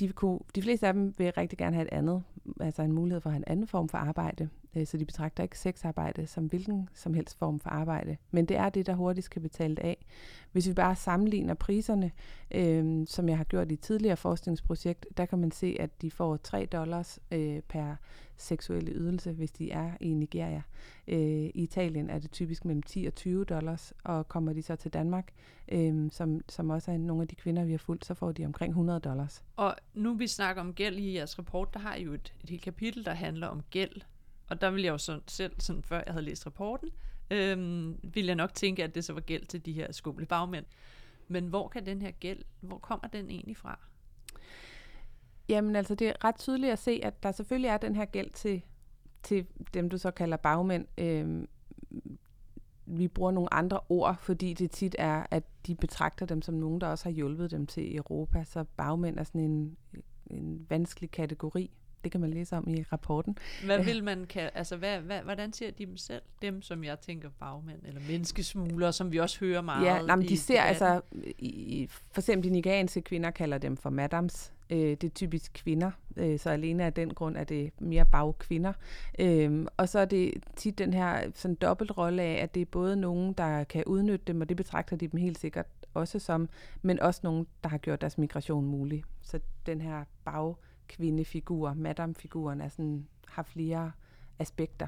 de, 0.00 0.08
kunne, 0.08 0.38
de 0.54 0.62
fleste 0.62 0.86
af 0.86 0.92
dem 0.92 1.14
vil 1.18 1.32
rigtig 1.32 1.58
gerne 1.58 1.76
have 1.76 1.86
et 1.86 1.94
andet, 1.94 2.22
altså 2.60 2.82
en 2.82 2.92
mulighed 2.92 3.20
for 3.20 3.30
at 3.30 3.34
have 3.34 3.38
en 3.46 3.52
anden 3.52 3.66
form 3.66 3.88
for 3.88 3.98
arbejde. 3.98 4.48
Øh, 4.76 4.86
så 4.86 4.96
de 4.96 5.04
betragter 5.04 5.42
ikke 5.42 5.58
sexarbejde 5.58 6.26
som 6.26 6.46
hvilken 6.46 6.88
som 6.94 7.14
helst 7.14 7.38
form 7.38 7.60
for 7.60 7.70
arbejde. 7.70 8.16
Men 8.30 8.46
det 8.46 8.56
er 8.56 8.68
det, 8.68 8.86
der 8.86 8.94
hurtigt 8.94 9.30
kan 9.30 9.42
betale 9.42 9.82
af. 9.82 10.06
Hvis 10.52 10.68
vi 10.68 10.72
bare 10.72 10.96
sammenligner 10.96 11.54
priserne, 11.54 12.10
øh, 12.50 13.06
som 13.06 13.28
jeg 13.28 13.36
har 13.36 13.44
gjort 13.44 13.72
i 13.72 13.76
tidligere 13.76 14.16
forskningsprojekt, 14.16 15.06
der 15.16 15.26
kan 15.26 15.38
man 15.38 15.50
se, 15.50 15.76
at 15.80 16.02
de 16.02 16.10
får 16.10 16.36
3 16.36 16.66
dollars 16.66 17.18
øh, 17.32 17.60
per 17.68 17.96
seksuelle 18.36 18.92
ydelse, 18.92 19.32
hvis 19.32 19.50
de 19.50 19.70
er 19.70 19.92
i 20.00 20.14
Nigeria. 20.14 20.62
Øh, 21.08 21.18
I 21.18 21.50
Italien 21.54 22.10
er 22.10 22.18
det 22.18 22.30
typisk 22.30 22.64
mellem 22.64 22.82
10 22.82 23.04
og 23.06 23.14
20 23.14 23.44
dollars, 23.44 23.92
og 24.04 24.28
kommer 24.28 24.52
de 24.52 24.62
så 24.62 24.76
til 24.76 24.92
Danmark, 24.92 25.32
øh, 25.72 26.10
som, 26.10 26.40
som 26.48 26.70
også 26.70 26.90
er 26.90 26.98
nogle 26.98 27.22
af 27.22 27.28
de 27.28 27.34
kvinder, 27.34 27.64
vi 27.64 27.70
har 27.70 27.78
fulgt, 27.78 28.04
så 28.04 28.14
får 28.14 28.32
de 28.32 28.44
omkring 28.44 28.70
100 28.70 29.00
dollars. 29.00 29.44
Og 29.56 29.76
nu 29.94 30.14
vi 30.14 30.26
snakker 30.26 30.62
om 30.62 30.74
gæld 30.74 30.98
i 30.98 31.14
jeres 31.14 31.38
rapport, 31.38 31.74
der 31.74 31.80
har 31.80 31.94
I 31.94 32.02
jo 32.02 32.12
et, 32.12 32.34
et 32.42 32.50
helt 32.50 32.62
kapitel, 32.62 33.04
der 33.04 33.14
handler 33.14 33.46
om 33.46 33.62
gæld 33.70 34.00
og 34.48 34.60
der 34.60 34.70
ville 34.70 34.84
jeg 34.84 34.92
jo 34.92 34.98
sådan, 34.98 35.22
selv, 35.26 35.52
sådan 35.58 35.82
før 35.82 36.02
jeg 36.06 36.12
havde 36.12 36.24
læst 36.24 36.46
rapporten, 36.46 36.90
øhm, 37.30 37.98
ville 38.02 38.28
jeg 38.28 38.36
nok 38.36 38.54
tænke, 38.54 38.84
at 38.84 38.94
det 38.94 39.04
så 39.04 39.12
var 39.12 39.20
gæld 39.20 39.46
til 39.46 39.66
de 39.66 39.72
her 39.72 39.92
skumle 39.92 40.26
bagmænd. 40.26 40.64
Men 41.28 41.46
hvor 41.46 41.68
kan 41.68 41.86
den 41.86 42.02
her 42.02 42.10
gæld, 42.10 42.42
hvor 42.60 42.78
kommer 42.78 43.08
den 43.08 43.30
egentlig 43.30 43.56
fra? 43.56 43.78
Jamen 45.48 45.76
altså, 45.76 45.94
det 45.94 46.08
er 46.08 46.24
ret 46.24 46.36
tydeligt 46.38 46.72
at 46.72 46.78
se, 46.78 47.00
at 47.02 47.22
der 47.22 47.32
selvfølgelig 47.32 47.68
er 47.68 47.76
den 47.76 47.96
her 47.96 48.04
gæld 48.04 48.30
til, 48.30 48.62
til 49.22 49.46
dem, 49.74 49.90
du 49.90 49.98
så 49.98 50.10
kalder 50.10 50.36
bagmænd. 50.36 50.86
Øhm, 50.98 51.48
vi 52.86 53.08
bruger 53.08 53.30
nogle 53.30 53.54
andre 53.54 53.80
ord, 53.88 54.16
fordi 54.20 54.54
det 54.54 54.70
tit 54.70 54.96
er, 54.98 55.26
at 55.30 55.44
de 55.66 55.74
betragter 55.74 56.26
dem 56.26 56.42
som 56.42 56.54
nogen, 56.54 56.80
der 56.80 56.86
også 56.86 57.04
har 57.04 57.10
hjulpet 57.10 57.50
dem 57.50 57.66
til 57.66 57.96
Europa. 57.96 58.44
Så 58.44 58.64
bagmænd 58.76 59.18
er 59.18 59.24
sådan 59.24 59.40
en, 59.40 59.76
en 60.26 60.66
vanskelig 60.70 61.10
kategori 61.10 61.70
det 62.04 62.12
kan 62.12 62.20
man 62.20 62.30
læse 62.30 62.56
om 62.56 62.68
i 62.68 62.84
rapporten. 62.92 63.38
Hvad 63.64 63.78
øh. 63.78 63.86
vil 63.86 64.04
man 64.04 64.24
kan, 64.24 64.50
altså 64.54 64.76
hvad, 64.76 64.98
hvad, 64.98 65.20
hvordan 65.20 65.52
ser 65.52 65.70
de 65.70 65.86
dem 65.86 65.96
selv? 65.96 66.22
Dem, 66.42 66.62
som 66.62 66.84
jeg 66.84 67.00
tænker 67.00 67.28
bagmænd, 67.40 67.78
eller 67.86 68.00
menneskesmuglere, 68.08 68.92
som 68.92 69.12
vi 69.12 69.18
også 69.18 69.40
hører 69.40 69.60
meget 69.60 69.86
Ja, 69.86 70.02
nej, 70.02 70.16
de 70.16 70.38
ser 70.38 70.54
debatten. 70.54 70.86
altså, 70.86 71.00
i, 71.38 71.88
for 71.90 72.20
eksempel 72.20 72.48
de 72.48 72.52
nigerianske 72.52 73.02
kvinder 73.02 73.30
kalder 73.30 73.58
dem 73.58 73.76
for 73.76 73.90
madams. 73.90 74.52
Øh, 74.70 74.78
det 74.78 75.04
er 75.04 75.08
typisk 75.08 75.52
kvinder, 75.54 75.90
øh, 76.16 76.38
så 76.38 76.50
alene 76.50 76.84
af 76.84 76.92
den 76.92 77.14
grund 77.14 77.36
er 77.36 77.44
det 77.44 77.70
mere 77.78 78.06
bagkvinder. 78.12 78.72
Øh, 79.18 79.66
og 79.76 79.88
så 79.88 79.98
er 79.98 80.04
det 80.04 80.34
tit 80.56 80.78
den 80.78 80.94
her 80.94 81.30
sådan 81.34 81.54
dobbeltrolle 81.54 82.22
af, 82.22 82.42
at 82.42 82.54
det 82.54 82.60
er 82.60 82.66
både 82.66 82.96
nogen, 82.96 83.32
der 83.32 83.64
kan 83.64 83.84
udnytte 83.84 84.24
dem, 84.26 84.40
og 84.40 84.48
det 84.48 84.56
betragter 84.56 84.96
de 84.96 85.08
dem 85.08 85.20
helt 85.20 85.38
sikkert 85.38 85.66
også 85.94 86.18
som, 86.18 86.48
men 86.82 87.00
også 87.00 87.20
nogen, 87.24 87.46
der 87.62 87.68
har 87.68 87.78
gjort 87.78 88.00
deres 88.00 88.18
migration 88.18 88.66
mulig. 88.66 89.04
Så 89.22 89.40
den 89.66 89.80
her 89.80 90.04
bag 90.24 90.54
kvindefigur, 90.88 91.74
madame-figuren, 91.74 92.60
er 92.60 92.68
sådan, 92.68 93.06
har 93.28 93.42
flere 93.42 93.92
aspekter. 94.38 94.86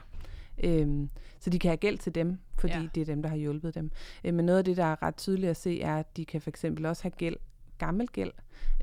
Øhm, 0.64 1.10
så 1.38 1.50
de 1.50 1.58
kan 1.58 1.69
have 1.69 1.76
gæld 1.76 1.98
til 1.98 2.14
dem, 2.14 2.38
fordi 2.58 2.75
ja. 2.75 2.88
det 2.94 3.00
er 3.00 3.04
dem, 3.04 3.22
der 3.22 3.28
har 3.28 3.37
hjulpet 3.37 3.75
dem. 3.75 3.90
Øh, 4.25 4.34
men 4.34 4.44
noget 4.44 4.58
af 4.58 4.64
det, 4.64 4.76
der 4.76 4.84
er 4.84 5.02
ret 5.02 5.16
tydeligt 5.16 5.50
at 5.50 5.56
se, 5.56 5.81
er, 5.81 5.98
at 5.98 6.16
de 6.16 6.25
kan 6.25 6.40
for 6.40 6.50
eksempel 6.50 6.87
også 6.87 7.02
have 7.02 7.10
gæld, 7.10 7.37
gammel 7.78 8.08
gæld. 8.08 8.32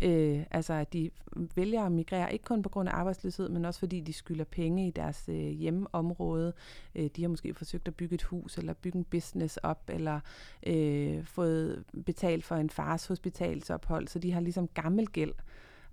Øh, 0.01 0.43
altså 0.51 0.73
at 0.73 0.93
de 0.93 1.09
vælger 1.55 1.83
at 1.83 1.91
migrere, 1.91 2.33
ikke 2.33 2.45
kun 2.45 2.61
på 2.61 2.69
grund 2.69 2.89
af 2.89 2.93
arbejdsløshed, 2.93 3.49
men 3.49 3.65
også 3.65 3.79
fordi 3.79 3.99
de 3.99 4.13
skylder 4.13 4.43
penge 4.43 4.87
i 4.87 4.91
deres 4.91 5.29
øh, 5.29 5.35
hjemmeområde. 5.35 6.53
Øh, 6.95 7.09
de 7.15 7.21
har 7.21 7.29
måske 7.29 7.53
forsøgt 7.53 7.87
at 7.87 7.95
bygge 7.95 8.15
et 8.15 8.23
hus, 8.23 8.57
eller 8.57 8.73
bygge 8.73 8.97
en 8.97 9.03
business 9.03 9.57
op, 9.57 9.89
eller 9.89 10.19
øh, 10.67 11.25
fået 11.25 11.83
betalt 12.05 12.45
for 12.45 12.55
en 12.55 12.69
fars 12.69 13.07
hospitalsophold, 13.07 14.07
så 14.07 14.19
de 14.19 14.31
har 14.31 14.41
ligesom 14.41 14.67
gammel 14.67 15.07
gæld. 15.07 15.33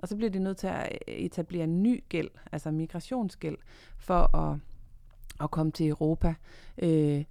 Og 0.03 0.09
så 0.09 0.17
bliver 0.17 0.31
de 0.31 0.39
nødt 0.39 0.57
til 0.57 0.67
at 0.67 0.99
øh, 1.09 1.15
etablere 1.15 1.65
en 1.65 1.83
ny 1.83 2.05
gæld, 2.09 2.29
altså 2.53 2.71
migrationsgæld, 2.71 3.57
for 3.99 4.37
at, 4.37 4.59
at 5.41 5.51
komme 5.51 5.73
til 5.73 5.89
Europa. 5.89 6.35
Øh, 6.83 7.25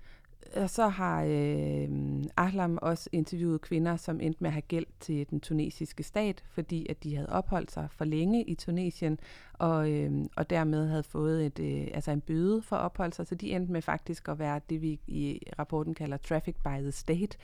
og 0.56 0.70
så 0.70 0.88
har 0.88 1.24
øh, 1.24 1.90
Ahlam 2.38 2.80
også 2.82 3.10
interviewet 3.12 3.62
kvinder, 3.62 3.98
som 3.98 4.22
endte 4.22 4.44
med 4.44 4.50
at 4.50 4.54
have 4.54 4.62
gæld 4.62 4.86
til 5.00 5.30
den 5.30 5.40
tunesiske 5.40 6.04
stat, 6.04 6.44
fordi 6.52 6.88
at 6.90 7.04
de 7.04 7.16
havde 7.16 7.30
opholdt 7.30 7.72
sig 7.72 7.88
for 7.92 8.06
længe 8.06 8.44
i 8.44 8.56
Tunesien, 8.56 9.20
og, 9.54 9.92
øh, 9.92 10.12
og 10.36 10.50
dermed 10.50 10.88
havde 10.88 11.04
fået 11.04 11.46
et, 11.46 11.60
øh, 11.60 11.88
altså 11.94 12.12
en 12.12 12.22
bøde 12.22 12.62
for 12.62 12.76
at 12.76 12.82
opholde 12.82 13.16
sig. 13.16 13.28
Så 13.28 13.36
de 13.36 13.52
endte 13.52 13.72
med 13.72 13.82
faktisk 13.82 14.28
at 14.28 14.40
være 14.40 14.62
det, 14.70 14.82
vi 14.82 15.00
i 15.08 15.44
rapporten 15.60 15.94
kalder 15.94 16.18
traffic 16.18 16.56
by 16.56 16.82
the 16.82 16.92
state. 16.92 17.38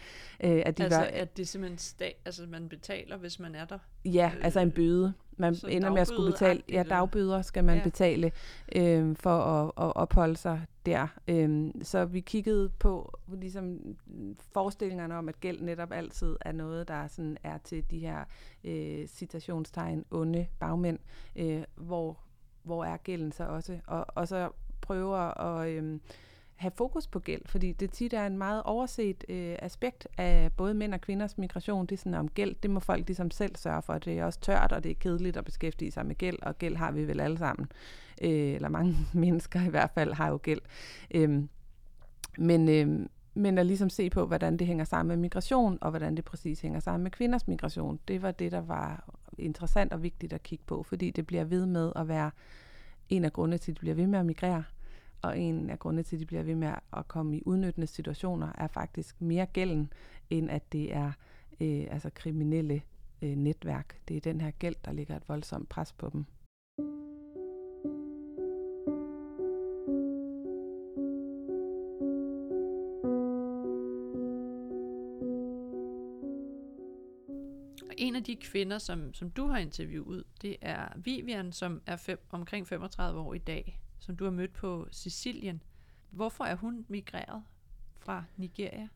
Øh, 0.44 0.62
at 0.66 0.78
de 0.78 0.84
altså 0.84 1.00
var, 1.00 1.06
at 1.06 1.38
det 1.38 1.48
simpelthen 1.48 1.78
stat, 1.78 2.16
altså 2.26 2.46
man 2.48 2.70
betaler, 2.70 3.18
hvis 3.18 3.40
man 3.40 3.56
er 3.56 3.66
der? 3.66 3.78
Ja, 4.06 4.32
øh, 4.36 4.46
altså 4.46 4.60
en 4.60 4.72
bøde. 4.72 5.14
Man 5.38 5.56
ender 5.70 5.90
med 5.90 6.02
at 6.02 6.08
skulle 6.08 6.32
betale, 6.32 6.62
ja, 6.70 6.84
dagbøder 6.84 7.42
skal 7.42 7.64
man 7.64 7.78
ja. 7.78 7.84
betale 7.84 8.32
øh, 8.76 9.16
for 9.16 9.40
at, 9.40 9.66
at 9.68 9.96
opholde 9.96 10.36
sig 10.36 10.62
der. 10.86 11.08
Øh, 11.28 11.72
så 11.82 12.06
vi 12.06 12.20
kiggede 12.20 12.70
på 12.70 13.20
ligesom 13.34 13.80
forestillingerne 14.54 15.18
om, 15.18 15.30
at 15.30 15.40
gæld 15.40 15.62
netop 15.62 15.92
altid 15.92 16.36
er 16.42 16.52
noget, 16.52 16.88
der 16.88 17.08
sådan 17.08 17.38
er 17.44 17.58
til 17.58 17.92
de 17.92 18.00
her 18.00 18.24
øh, 18.64 19.08
citationstegn 19.08 20.06
onde 20.12 20.48
bagmænd, 20.60 21.00
øh, 21.36 21.64
hvor, 21.76 22.18
hvor 22.64 22.86
er 22.86 22.98
gælden 22.98 23.32
så 23.32 23.44
også? 23.44 23.80
Og, 23.88 24.06
og 24.08 24.28
så 24.28 24.50
prøver 24.82 25.42
at... 25.42 25.70
Øh, 25.70 26.00
have 26.56 26.72
fokus 26.76 27.08
på 27.08 27.20
gæld, 27.20 27.42
fordi 27.46 27.72
det 27.72 27.92
tit 27.92 28.14
er 28.14 28.28
en 28.28 28.38
meget 28.38 28.64
overset 28.64 29.26
øh, 29.30 29.56
aspekt 29.60 30.08
af 30.18 30.52
både 30.58 30.74
mænd 30.74 30.94
og 30.94 31.02
kvinders 31.02 31.38
migration. 31.38 31.86
Det 31.86 31.96
er 31.96 31.98
sådan 31.98 32.14
om 32.14 32.30
gæld, 32.30 32.56
det 32.64 32.72
må 32.72 32.80
folk 32.80 33.08
ligesom 33.08 33.32
selv 33.32 33.56
sørge 33.56 33.82
for. 33.82 33.98
Det 33.98 34.20
er 34.20 34.26
også 34.26 34.40
tørt, 34.40 34.72
og 34.72 34.84
det 34.84 34.92
er 34.92 34.96
kedeligt 34.96 35.38
at 35.38 35.46
beskæftige 35.46 35.92
sig 35.92 36.06
med 36.06 36.16
gæld, 36.16 36.38
og 36.42 36.58
gæld 36.58 36.76
har 36.76 36.92
vi 36.92 37.08
vel 37.08 37.20
alle 37.20 37.38
sammen. 37.38 37.68
Øh, 38.22 38.30
eller 38.30 38.70
mange 38.70 38.98
mennesker 39.14 39.62
i 39.62 39.70
hvert 39.70 39.92
fald 39.94 40.14
har 40.14 40.30
jo 40.30 40.40
gæld. 40.44 40.62
Øh, 41.12 41.44
men, 42.38 42.70
øh, 42.70 43.08
men 43.34 43.58
at 43.58 43.66
ligesom 43.66 43.90
se 43.90 44.10
på, 44.10 44.26
hvordan 44.26 44.58
det 44.58 44.68
hænger 44.68 44.86
sammen 44.86 45.08
med 45.08 45.18
migration, 45.18 45.78
og 45.82 45.90
hvordan 45.90 46.16
det 46.16 46.26
præcis 46.26 46.62
hænger 46.62 46.80
sammen 46.80 47.04
med 47.04 47.12
kvinders 47.12 47.48
migration, 47.48 48.00
det 48.08 48.22
var 48.22 48.32
det, 48.32 48.52
der 48.52 48.62
var 48.62 49.14
interessant 49.38 49.94
og 49.94 50.04
vigtigt 50.04 50.34
at 50.34 50.44
kigge 50.44 50.64
på, 50.68 50.84
fordi 50.84 51.12
det 51.12 51.28
bliver 51.28 51.44
ved 51.44 51.66
med 51.66 51.92
at 51.96 52.08
være 52.08 52.32
en 53.10 53.26
af 53.26 53.34
grundene 53.34 53.58
til, 53.58 53.72
at 53.72 53.76
de 53.76 53.80
bliver 53.80 53.96
ved 53.96 54.08
med 54.08 54.20
at 54.20 54.26
migrere. 54.26 54.64
Og 55.22 55.40
en 55.40 55.70
af 55.70 55.80
grundene 55.80 56.04
til, 56.04 56.16
at 56.16 56.20
de 56.20 56.26
bliver 56.26 56.44
ved 56.44 56.56
med 56.56 56.74
at 56.98 57.08
komme 57.08 57.38
i 57.38 57.42
udnyttende 57.46 57.88
situationer, 57.88 58.52
er 58.58 58.68
faktisk 58.68 59.22
mere 59.22 59.46
gælden, 59.46 59.94
end 60.30 60.52
at 60.52 60.72
det 60.72 60.96
er 60.96 61.12
øh, 61.62 61.88
altså 61.90 62.10
kriminelle 62.16 62.82
øh, 63.22 63.36
netværk. 63.36 64.00
Det 64.08 64.18
er 64.18 64.22
den 64.22 64.42
her 64.42 64.52
gæld, 64.52 64.76
der 64.86 64.92
ligger 64.92 65.16
et 65.16 65.30
voldsomt 65.30 65.70
pres 65.70 65.94
på 65.94 66.10
dem. 66.10 66.26
en 77.98 78.16
af 78.16 78.24
de 78.24 78.36
kvinder, 78.36 78.78
som, 78.78 79.14
som 79.14 79.30
du 79.30 79.48
har 79.48 79.58
interviewet, 79.58 80.24
det 80.42 80.58
er 80.62 80.88
Vivian, 80.96 81.52
som 81.52 81.82
er 81.86 81.96
fem, 81.96 82.20
omkring 82.30 82.68
35 82.68 83.20
år 83.20 83.34
i 83.34 83.38
dag, 83.38 83.80
som 84.06 84.18
du 84.18 84.24
har 84.24 84.32
mødt 84.32 84.54
på 84.54 84.88
Sicilien. 84.92 85.64
Hvorfor 86.10 86.44
er 86.44 86.56
hun 86.56 86.86
migreret 86.88 87.44
fra 88.00 88.24
Nigeria? 88.38 88.88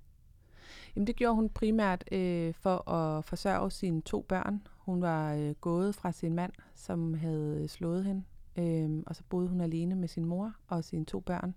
Jamen 0.95 1.07
det 1.07 1.15
gjorde 1.15 1.35
hun 1.35 1.49
primært 1.49 2.03
øh, 2.11 2.53
for 2.53 2.89
at 2.89 3.25
forsørge 3.25 3.71
sine 3.71 4.01
to 4.01 4.21
børn. 4.21 4.67
Hun 4.77 5.01
var 5.01 5.33
øh, 5.33 5.51
gået 5.51 5.95
fra 5.95 6.11
sin 6.11 6.35
mand, 6.35 6.53
som 6.75 7.13
havde 7.13 7.59
øh, 7.63 7.69
slået 7.69 8.05
hende, 8.05 8.23
øh, 8.55 9.03
og 9.07 9.15
så 9.15 9.23
boede 9.29 9.47
hun 9.47 9.61
alene 9.61 9.95
med 9.95 10.07
sin 10.07 10.25
mor 10.25 10.53
og 10.67 10.83
sine 10.83 11.05
to 11.05 11.19
børn, 11.19 11.55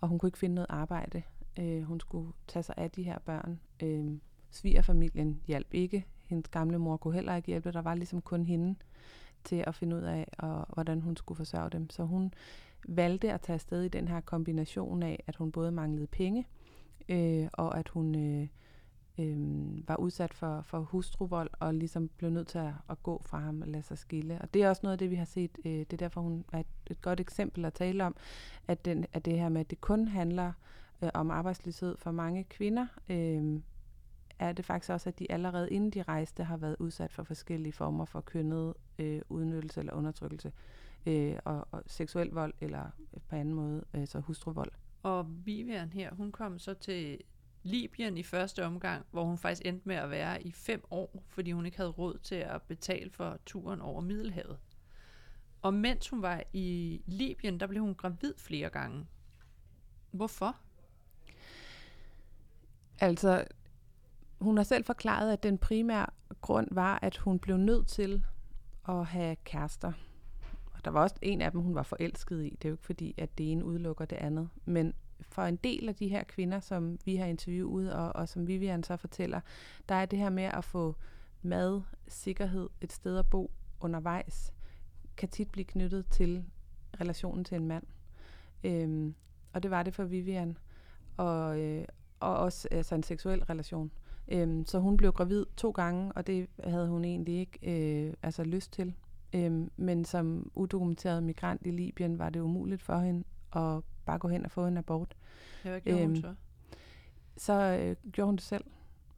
og 0.00 0.08
hun 0.08 0.18
kunne 0.18 0.28
ikke 0.28 0.38
finde 0.38 0.54
noget 0.54 0.66
arbejde. 0.70 1.22
Øh, 1.58 1.82
hun 1.82 2.00
skulle 2.00 2.32
tage 2.48 2.62
sig 2.62 2.74
af 2.78 2.90
de 2.90 3.02
her 3.02 3.18
børn. 3.18 3.60
Øh, 3.82 4.18
svigerfamilien 4.50 5.40
hjalp 5.46 5.74
ikke. 5.74 6.06
Hendes 6.26 6.48
gamle 6.48 6.78
mor 6.78 6.96
kunne 6.96 7.14
heller 7.14 7.36
ikke 7.36 7.46
hjælpe. 7.46 7.72
Der 7.72 7.82
var 7.82 7.94
ligesom 7.94 8.22
kun 8.22 8.46
hende 8.46 8.74
til 9.44 9.64
at 9.66 9.74
finde 9.74 9.96
ud 9.96 10.02
af, 10.02 10.28
og, 10.38 10.66
hvordan 10.74 11.00
hun 11.00 11.16
skulle 11.16 11.36
forsørge 11.36 11.70
dem. 11.70 11.90
Så 11.90 12.02
hun 12.02 12.34
valgte 12.88 13.32
at 13.32 13.40
tage 13.40 13.54
afsted 13.54 13.82
i 13.82 13.88
den 13.88 14.08
her 14.08 14.20
kombination 14.20 15.02
af, 15.02 15.24
at 15.26 15.36
hun 15.36 15.52
både 15.52 15.72
manglede 15.72 16.06
penge, 16.06 16.46
øh, 17.08 17.48
og 17.52 17.78
at 17.78 17.88
hun 17.88 18.14
øh, 18.14 18.48
øh, 19.18 19.88
var 19.88 19.96
udsat 19.96 20.34
for, 20.34 20.62
for 20.62 20.80
hustruvold, 20.80 21.50
og 21.60 21.74
ligesom 21.74 22.08
blev 22.08 22.30
nødt 22.30 22.48
til 22.48 22.58
at, 22.58 22.72
at 22.90 23.02
gå 23.02 23.22
fra 23.26 23.38
ham 23.38 23.62
og 23.62 23.68
lade 23.68 23.82
sig 23.82 23.98
skille. 23.98 24.38
Og 24.40 24.54
det 24.54 24.62
er 24.62 24.68
også 24.68 24.80
noget 24.82 24.92
af 24.92 24.98
det, 24.98 25.10
vi 25.10 25.16
har 25.16 25.24
set. 25.24 25.58
Øh, 25.64 25.72
det 25.72 25.92
er 25.92 25.96
derfor, 25.96 26.20
hun 26.20 26.44
er 26.52 26.60
et, 26.60 26.66
et 26.90 27.02
godt 27.02 27.20
eksempel 27.20 27.64
at 27.64 27.72
tale 27.72 28.04
om, 28.04 28.16
at, 28.68 28.84
den, 28.84 29.06
at 29.12 29.24
det 29.24 29.38
her 29.38 29.48
med, 29.48 29.60
at 29.60 29.70
det 29.70 29.80
kun 29.80 30.08
handler 30.08 30.52
øh, 31.02 31.10
om 31.14 31.30
arbejdsløshed 31.30 31.96
for 31.96 32.10
mange 32.10 32.44
kvinder, 32.44 32.86
øh, 33.08 33.60
er 34.38 34.52
det 34.52 34.64
faktisk 34.64 34.90
også, 34.90 35.08
at 35.08 35.18
de 35.18 35.32
allerede 35.32 35.70
inden 35.70 35.90
de 35.90 36.02
rejste 36.02 36.44
har 36.44 36.56
været 36.56 36.76
udsat 36.78 37.12
for 37.12 37.22
forskellige 37.22 37.72
former 37.72 38.04
for 38.04 38.20
kønnet 38.20 38.74
øh, 38.98 39.20
udnyttelse 39.28 39.80
eller 39.80 39.92
undertrykkelse, 39.92 40.52
øh, 41.08 41.38
og, 41.44 41.68
og 41.70 41.82
seksuel 41.86 42.28
vold 42.28 42.54
eller 42.60 42.90
på 43.28 43.36
anden 43.36 43.54
måde, 43.54 43.84
øh, 43.94 44.06
så 44.06 44.20
hustruvold. 44.20 44.72
Og 45.02 45.26
Vivian 45.46 45.92
her, 45.92 46.14
hun 46.14 46.32
kom 46.32 46.58
så 46.58 46.74
til 46.74 47.20
Libyen 47.62 48.18
i 48.18 48.22
første 48.22 48.64
omgang, 48.64 49.06
hvor 49.10 49.24
hun 49.24 49.38
faktisk 49.38 49.62
endte 49.66 49.88
med 49.88 49.96
at 49.96 50.10
være 50.10 50.42
i 50.42 50.52
fem 50.52 50.84
år, 50.90 51.24
fordi 51.28 51.52
hun 51.52 51.66
ikke 51.66 51.76
havde 51.76 51.90
råd 51.90 52.18
til 52.18 52.34
at 52.34 52.62
betale 52.62 53.10
for 53.10 53.38
turen 53.46 53.80
over 53.80 54.00
Middelhavet. 54.00 54.58
Og 55.62 55.74
mens 55.74 56.08
hun 56.08 56.22
var 56.22 56.42
i 56.52 57.02
Libyen, 57.06 57.60
der 57.60 57.66
blev 57.66 57.82
hun 57.82 57.94
gravid 57.94 58.34
flere 58.36 58.70
gange. 58.70 59.06
Hvorfor? 60.10 60.56
Altså, 62.98 63.44
hun 64.40 64.56
har 64.56 64.64
selv 64.64 64.84
forklaret, 64.84 65.32
at 65.32 65.42
den 65.42 65.58
primære 65.58 66.06
grund 66.40 66.68
var, 66.70 66.98
at 67.02 67.16
hun 67.16 67.38
blev 67.38 67.56
nødt 67.56 67.86
til 67.86 68.24
at 68.88 69.06
have 69.06 69.36
kærester. 69.44 69.92
Der 70.88 70.92
var 70.92 71.02
også 71.02 71.16
en 71.22 71.40
af 71.40 71.52
dem, 71.52 71.60
hun 71.60 71.74
var 71.74 71.82
forelsket 71.82 72.44
i. 72.44 72.50
Det 72.50 72.64
er 72.64 72.68
jo 72.68 72.74
ikke 72.74 72.84
fordi, 72.84 73.14
at 73.18 73.38
det 73.38 73.52
ene 73.52 73.64
udelukker 73.64 74.04
det 74.04 74.16
andet. 74.16 74.48
Men 74.64 74.94
for 75.20 75.42
en 75.42 75.56
del 75.56 75.88
af 75.88 75.94
de 75.94 76.08
her 76.08 76.24
kvinder, 76.24 76.60
som 76.60 76.98
vi 77.04 77.16
har 77.16 77.26
interviewet, 77.26 77.92
og, 77.92 78.16
og 78.16 78.28
som 78.28 78.46
Vivian 78.46 78.82
så 78.82 78.96
fortæller, 78.96 79.40
der 79.88 79.94
er 79.94 80.06
det 80.06 80.18
her 80.18 80.30
med 80.30 80.42
at 80.42 80.64
få 80.64 80.94
mad, 81.42 81.82
sikkerhed, 82.06 82.68
et 82.80 82.92
sted 82.92 83.18
at 83.18 83.26
bo 83.26 83.50
undervejs, 83.80 84.52
kan 85.16 85.28
tit 85.28 85.50
blive 85.50 85.64
knyttet 85.64 86.06
til 86.10 86.44
relationen 87.00 87.44
til 87.44 87.56
en 87.56 87.66
mand. 87.66 87.84
Øhm, 88.64 89.14
og 89.52 89.62
det 89.62 89.70
var 89.70 89.82
det 89.82 89.94
for 89.94 90.04
Vivian. 90.04 90.58
Og, 91.16 91.60
øh, 91.60 91.84
og 92.20 92.36
også 92.36 92.68
altså 92.70 92.94
en 92.94 93.02
seksuel 93.02 93.44
relation. 93.44 93.90
Øhm, 94.28 94.66
så 94.66 94.78
hun 94.78 94.96
blev 94.96 95.12
gravid 95.12 95.46
to 95.56 95.70
gange, 95.70 96.12
og 96.12 96.26
det 96.26 96.48
havde 96.64 96.88
hun 96.88 97.04
egentlig 97.04 97.38
ikke 97.38 97.58
øh, 97.62 98.14
altså 98.22 98.44
lyst 98.44 98.72
til. 98.72 98.94
Øhm, 99.32 99.70
men 99.76 100.04
som 100.04 100.50
udokumenteret 100.54 101.22
migrant 101.22 101.66
i 101.66 101.70
Libyen 101.70 102.18
var 102.18 102.30
det 102.30 102.40
umuligt 102.40 102.82
for 102.82 102.98
hende 102.98 103.24
at 103.56 103.84
bare 104.06 104.18
gå 104.18 104.28
hen 104.28 104.44
og 104.44 104.50
få 104.50 104.66
en 104.66 104.76
abort. 104.76 105.16
Ja, 105.64 105.70
hvad 105.70 105.80
gjorde 105.80 106.02
øhm, 106.02 106.10
hun 106.10 106.20
så? 106.20 106.34
Så 107.36 107.52
øh, 107.52 108.12
gjorde 108.12 108.26
hun 108.26 108.36
det 108.36 108.44
selv. 108.44 108.64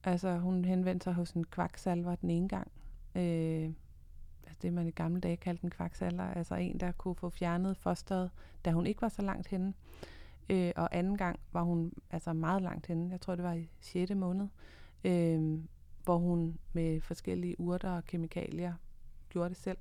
Altså 0.05 0.39
hun 0.39 0.65
henvendte 0.65 1.05
sig 1.05 1.15
hos 1.15 1.33
en 1.33 1.45
kvaksalver 1.45 2.15
den 2.15 2.31
ene 2.31 2.49
gang. 2.49 2.73
Øh, 3.15 3.71
altså 4.47 4.59
det 4.63 4.73
man 4.73 4.87
i 4.87 4.91
gamle 4.91 5.21
dage 5.21 5.37
kaldte 5.37 5.65
en 5.65 5.71
kvaksalver. 5.71 6.25
Altså 6.25 6.55
en, 6.55 6.81
der 6.81 6.93
kunne 6.93 7.15
få 7.15 7.31
fjernet 7.31 7.77
fosteret, 7.77 8.31
da 8.65 8.71
hun 8.73 8.87
ikke 8.87 9.03
var 9.03 9.09
så 9.09 9.23
langt 9.23 9.49
henne. 9.49 9.75
Øh, 10.51 10.73
og 10.77 10.97
anden 10.97 11.17
gang 11.17 11.41
var 11.53 11.63
hun 11.63 11.93
altså 12.11 12.33
meget 12.33 12.63
langt 12.63 12.87
henne. 12.87 13.11
Jeg 13.11 13.21
tror, 13.21 13.35
det 13.35 13.45
var 13.45 13.53
i 13.53 13.69
6. 13.81 14.15
måned 14.15 14.49
øh, 15.05 15.59
hvor 16.05 16.17
hun 16.19 16.59
med 16.73 17.01
forskellige 17.01 17.61
urter 17.61 17.91
og 17.91 18.05
kemikalier 18.05 18.75
gjorde 19.29 19.49
det 19.49 19.57
selv. 19.57 19.79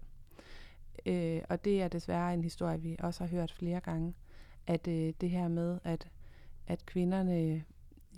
Øh, 1.05 1.41
og 1.49 1.65
det 1.65 1.81
er 1.81 1.87
desværre 1.87 2.33
en 2.33 2.43
historie, 2.43 2.81
vi 2.81 2.95
også 2.99 3.23
har 3.23 3.31
hørt 3.31 3.51
flere 3.51 3.79
gange, 3.79 4.13
at 4.67 4.87
øh, 4.87 5.13
det 5.21 5.29
her 5.29 5.47
med, 5.47 5.79
at, 5.83 6.07
at 6.67 6.85
kvinderne 6.85 7.63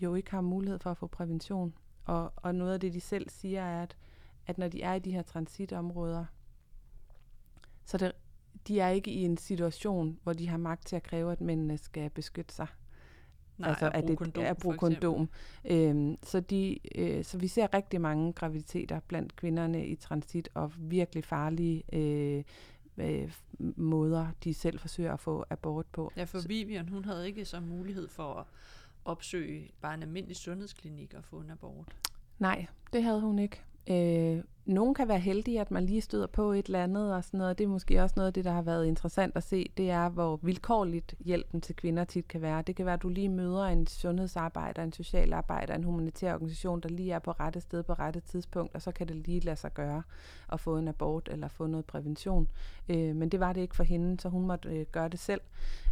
jo 0.02 0.16
ikke 0.16 0.32
har 0.32 0.42
mulighed 0.42 0.80
for 0.80 0.92
at 0.92 0.98
få 0.98 1.08
prævention. 1.08 1.74
Og, 2.06 2.34
og 2.36 2.56
noget 2.56 2.74
af 2.74 2.80
det, 2.80 2.94
de 2.94 3.00
selv 3.00 3.30
siger, 3.30 3.64
er, 3.64 3.84
at, 3.84 3.98
at 4.48 4.58
når 4.58 4.68
de 4.68 4.82
er 4.82 4.94
i 4.94 5.00
de 5.00 5.12
her 5.12 5.22
transitområder, 5.22 6.26
så 7.86 7.98
det, 7.98 8.12
de 8.68 8.80
er 8.80 8.90
ikke 8.90 9.12
i 9.12 9.24
en 9.24 9.38
situation, 9.38 10.20
hvor 10.24 10.34
de 10.34 10.48
har 10.48 10.58
magt 10.58 10.88
til 10.88 10.96
at 10.96 11.04
kræve, 11.04 11.32
at 11.32 11.42
mændene 11.42 11.78
skal 11.78 12.10
beskytte 12.10 12.56
sig. 12.56 12.68
Nej, 13.62 13.70
altså 13.70 13.92
at, 13.94 14.08
det 14.08 14.18
kondom, 14.18 14.44
at 14.44 14.58
bruge 14.58 14.78
kondom. 14.78 15.30
Øhm, 15.66 16.18
så, 16.24 16.40
de, 16.40 16.80
øh, 16.96 17.24
så 17.24 17.38
vi 17.38 17.48
ser 17.48 17.74
rigtig 17.74 18.02
mange 18.02 18.34
graviditeter 18.34 19.00
blandt 19.08 19.36
kvinderne 19.36 19.88
i 19.88 19.96
transit, 19.96 20.50
og 20.54 20.72
virkelig 20.78 21.24
farlige 21.24 21.84
øh, 21.94 22.44
øh, 22.98 23.32
måder, 23.76 24.28
de 24.44 24.54
selv 24.54 24.80
forsøger 24.80 25.14
at 25.14 25.20
få 25.20 25.46
abort 25.50 25.86
på. 25.86 26.12
Ja, 26.18 26.24
for 26.24 26.48
Vivian, 26.48 26.90
hun 26.90 27.06
havde 27.06 27.28
ikke 27.28 27.46
så 27.46 27.60
mulighed 27.60 28.08
for 28.08 28.34
at 28.34 28.46
opsøge 29.06 29.72
bare 29.82 29.94
en 29.94 30.04
almindelig 30.04 30.38
sundhedsklinik 30.38 31.14
og 31.14 31.24
få 31.24 31.40
en 31.40 31.50
abort. 31.50 31.96
Nej, 32.40 32.66
det 32.94 33.04
havde 33.04 33.22
hun 33.22 33.40
ikke. 33.40 33.62
Øh, 33.90 34.44
nogen 34.66 34.94
kan 34.94 35.08
være 35.08 35.20
heldige, 35.20 35.62
at 35.62 35.72
man 35.72 35.86
lige 35.86 36.02
støder 36.02 36.28
på 36.28 36.52
et 36.52 36.66
eller 36.66 36.84
andet 36.84 37.16
og 37.16 37.24
sådan 37.24 37.38
noget. 37.38 37.58
Det 37.58 37.64
er 37.64 37.68
måske 37.68 38.04
også 38.04 38.14
noget 38.18 38.28
af 38.28 38.34
det, 38.34 38.46
der 38.46 38.52
har 38.52 38.62
været 38.62 38.86
interessant 38.86 39.36
at 39.36 39.44
se. 39.44 39.70
Det 39.78 39.90
er, 39.90 40.10
hvor 40.10 40.40
vilkårligt 40.42 41.16
hjælpen 41.20 41.62
til 41.62 41.76
kvinder 41.76 42.04
tit 42.04 42.28
kan 42.28 42.42
være. 42.42 42.62
Det 42.62 42.76
kan 42.76 42.86
være, 42.86 42.94
at 42.94 43.02
du 43.02 43.10
lige 43.10 43.30
møder 43.30 43.64
en 43.66 43.88
sundhedsarbejder, 43.88 44.84
en 44.84 44.94
socialarbejder, 44.94 45.76
en 45.76 45.84
humanitær 45.84 46.34
organisation, 46.34 46.80
der 46.80 46.90
lige 46.90 47.12
er 47.12 47.20
på 47.20 47.32
rette 47.32 47.62
sted 47.62 47.84
på 47.84 47.94
rette 47.94 48.20
tidspunkt, 48.20 48.76
og 48.76 48.82
så 48.82 48.92
kan 48.92 49.08
det 49.08 49.16
lige 49.16 49.40
lade 49.40 49.56
sig 49.56 49.74
gøre 49.74 50.04
at 50.52 50.60
få 50.60 50.78
en 50.78 50.88
abort 50.88 51.30
eller 51.32 51.48
få 51.48 51.68
noget 51.68 51.86
prævention. 51.86 52.48
Øh, 52.90 53.16
men 53.16 53.30
det 53.30 53.40
var 53.40 53.54
det 53.54 53.62
ikke 53.62 53.76
for 53.76 53.84
hende, 53.84 54.20
så 54.20 54.30
hun 54.30 54.48
måtte 54.48 54.70
øh, 54.70 54.86
gøre 54.92 55.10
det 55.10 55.20
selv. 55.20 55.42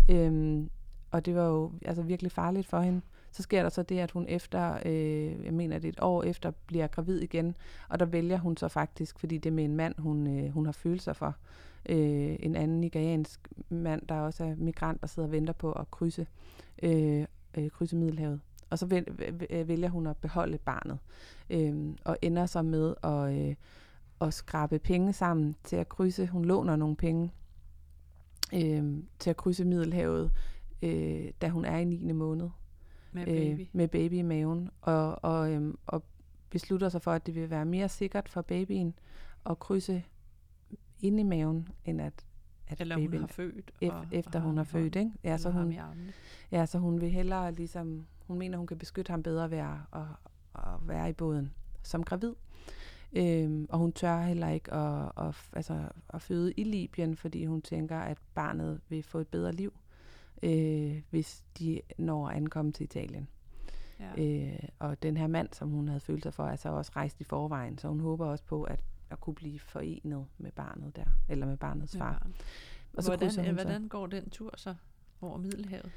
Øh, 0.09 0.63
og 1.11 1.25
det 1.25 1.35
var 1.35 1.45
jo 1.45 1.71
altså 1.85 2.01
virkelig 2.01 2.31
farligt 2.31 2.67
for 2.67 2.79
hende. 2.79 3.01
Så 3.31 3.43
sker 3.43 3.61
der 3.61 3.69
så 3.69 3.83
det, 3.83 3.99
at 3.99 4.11
hun 4.11 4.25
efter, 4.27 4.79
øh, 4.85 5.45
jeg 5.45 5.53
mener 5.53 5.79
det 5.79 5.87
et 5.87 5.99
år 6.01 6.23
efter, 6.23 6.51
bliver 6.65 6.87
gravid 6.87 7.19
igen, 7.19 7.55
og 7.89 7.99
der 7.99 8.05
vælger 8.05 8.37
hun 8.37 8.57
så 8.57 8.67
faktisk, 8.67 9.19
fordi 9.19 9.37
det 9.37 9.49
er 9.49 9.53
med 9.53 9.65
en 9.65 9.75
mand, 9.75 9.95
hun, 9.97 10.39
øh, 10.39 10.51
hun 10.51 10.65
har 10.65 10.71
følelser 10.71 11.13
for, 11.13 11.35
øh, 11.89 12.35
en 12.39 12.55
anden 12.55 12.81
nigeriansk 12.81 13.47
mand, 13.69 14.01
der 14.09 14.15
også 14.15 14.43
er 14.43 14.55
migrant, 14.55 15.01
der 15.01 15.07
sidder 15.07 15.27
og 15.27 15.31
venter 15.31 15.53
på 15.53 15.71
at 15.71 15.91
krydse, 15.91 16.27
øh, 16.83 17.25
øh, 17.57 17.69
krydse 17.69 17.95
Middelhavet. 17.95 18.39
Og 18.69 18.79
så 18.79 19.03
øh, 19.49 19.67
vælger 19.67 19.89
hun 19.89 20.07
at 20.07 20.17
beholde 20.17 20.57
barnet, 20.57 20.97
øh, 21.49 21.95
og 22.05 22.17
ender 22.21 22.45
så 22.45 22.61
med 22.61 22.95
at, 23.03 23.49
øh, 23.49 23.55
at 24.21 24.33
skrabe 24.33 24.79
penge 24.79 25.13
sammen 25.13 25.55
til 25.63 25.75
at 25.75 25.89
krydse. 25.89 26.27
Hun 26.27 26.45
låner 26.45 26.75
nogle 26.75 26.95
penge 26.95 27.31
øh, 28.53 28.97
til 29.19 29.29
at 29.29 29.37
krydse 29.37 29.65
Middelhavet, 29.65 30.31
øh, 30.81 31.31
da 31.41 31.49
hun 31.49 31.65
er 31.65 31.77
i 31.77 31.83
9. 31.85 32.11
måned. 32.11 32.49
Med 33.11 33.25
baby. 33.25 33.61
Øh, 33.61 33.67
med 33.73 33.87
baby 33.87 34.13
i 34.13 34.21
maven. 34.21 34.69
Og, 34.81 35.23
og, 35.23 35.51
øhm, 35.51 35.77
og 35.87 36.03
beslutter 36.49 36.89
sig 36.89 37.01
for, 37.01 37.11
at 37.11 37.25
det 37.25 37.35
vil 37.35 37.49
være 37.49 37.65
mere 37.65 37.89
sikkert 37.89 38.29
for 38.29 38.41
babyen 38.41 38.93
at 39.49 39.59
krydse 39.59 40.03
ind 41.01 41.19
i 41.19 41.23
maven, 41.23 41.69
end 41.85 42.01
at, 42.01 42.25
at 42.67 42.81
Eller 42.81 42.95
babyen, 42.95 43.11
hun 43.11 43.19
har 43.19 43.27
født. 43.27 43.71
Og, 43.81 44.05
efter 44.11 44.39
og 44.39 44.41
hun 44.41 44.57
har 44.57 44.63
født, 44.63 44.95
ikke? 44.95 45.11
Ja, 45.23 45.37
så 45.37 45.49
hun, 45.49 45.75
ja, 46.51 46.65
så 46.65 46.79
hun 46.79 47.01
vil 47.01 47.09
hellere 47.09 47.51
ligesom, 47.51 48.05
hun 48.27 48.37
mener, 48.37 48.57
hun 48.57 48.67
kan 48.67 48.77
beskytte 48.77 49.09
ham 49.09 49.23
bedre 49.23 49.51
ved 49.51 49.57
at, 49.57 49.77
at, 49.93 50.01
at 50.55 50.87
være 50.87 51.09
i 51.09 51.13
båden 51.13 51.53
som 51.83 52.03
gravid. 52.03 52.33
Øhm, 53.13 53.67
og 53.69 53.79
hun 53.79 53.91
tør 53.93 54.21
heller 54.21 54.49
ikke 54.49 54.73
at, 54.73 55.11
at, 55.17 55.35
altså, 55.53 55.89
at 56.09 56.21
føde 56.21 56.53
i 56.57 56.63
Libyen, 56.63 57.15
fordi 57.15 57.45
hun 57.45 57.61
tænker, 57.61 57.97
at 57.97 58.17
barnet 58.35 58.81
vil 58.89 59.03
få 59.03 59.19
et 59.19 59.27
bedre 59.27 59.51
liv 59.51 59.73
øh, 60.43 61.01
hvis 61.09 61.43
de 61.59 61.81
når 61.97 62.27
at 62.27 62.35
ankomme 62.35 62.71
til 62.71 62.83
Italien. 62.83 63.27
Ja. 63.99 64.23
Øh, 64.23 64.59
og 64.79 65.03
den 65.03 65.17
her 65.17 65.27
mand, 65.27 65.49
som 65.51 65.69
hun 65.69 65.87
havde 65.87 65.99
følt 65.99 66.23
sig 66.23 66.33
for, 66.33 66.45
er 66.45 66.55
så 66.55 66.69
også 66.69 66.91
rejst 66.95 67.21
i 67.21 67.23
forvejen, 67.23 67.77
så 67.77 67.87
hun 67.87 67.99
håber 67.99 68.25
også 68.25 68.43
på, 68.43 68.63
at 68.63 68.79
at 69.09 69.19
kunne 69.19 69.35
blive 69.35 69.59
forenet 69.59 70.25
med 70.37 70.51
barnet 70.51 70.95
der, 70.95 71.05
eller 71.29 71.45
med 71.45 71.57
barnets 71.57 71.93
med 71.93 71.99
far. 72.01 72.19
Barn. 72.19 72.33
Og 72.93 73.03
så 73.03 73.09
hvordan, 73.09 73.45
hun 73.45 73.55
hvordan 73.55 73.87
går 73.87 74.07
den 74.07 74.29
tur 74.29 74.53
så 74.57 74.75
over 75.21 75.37
Middelhavet? 75.37 75.91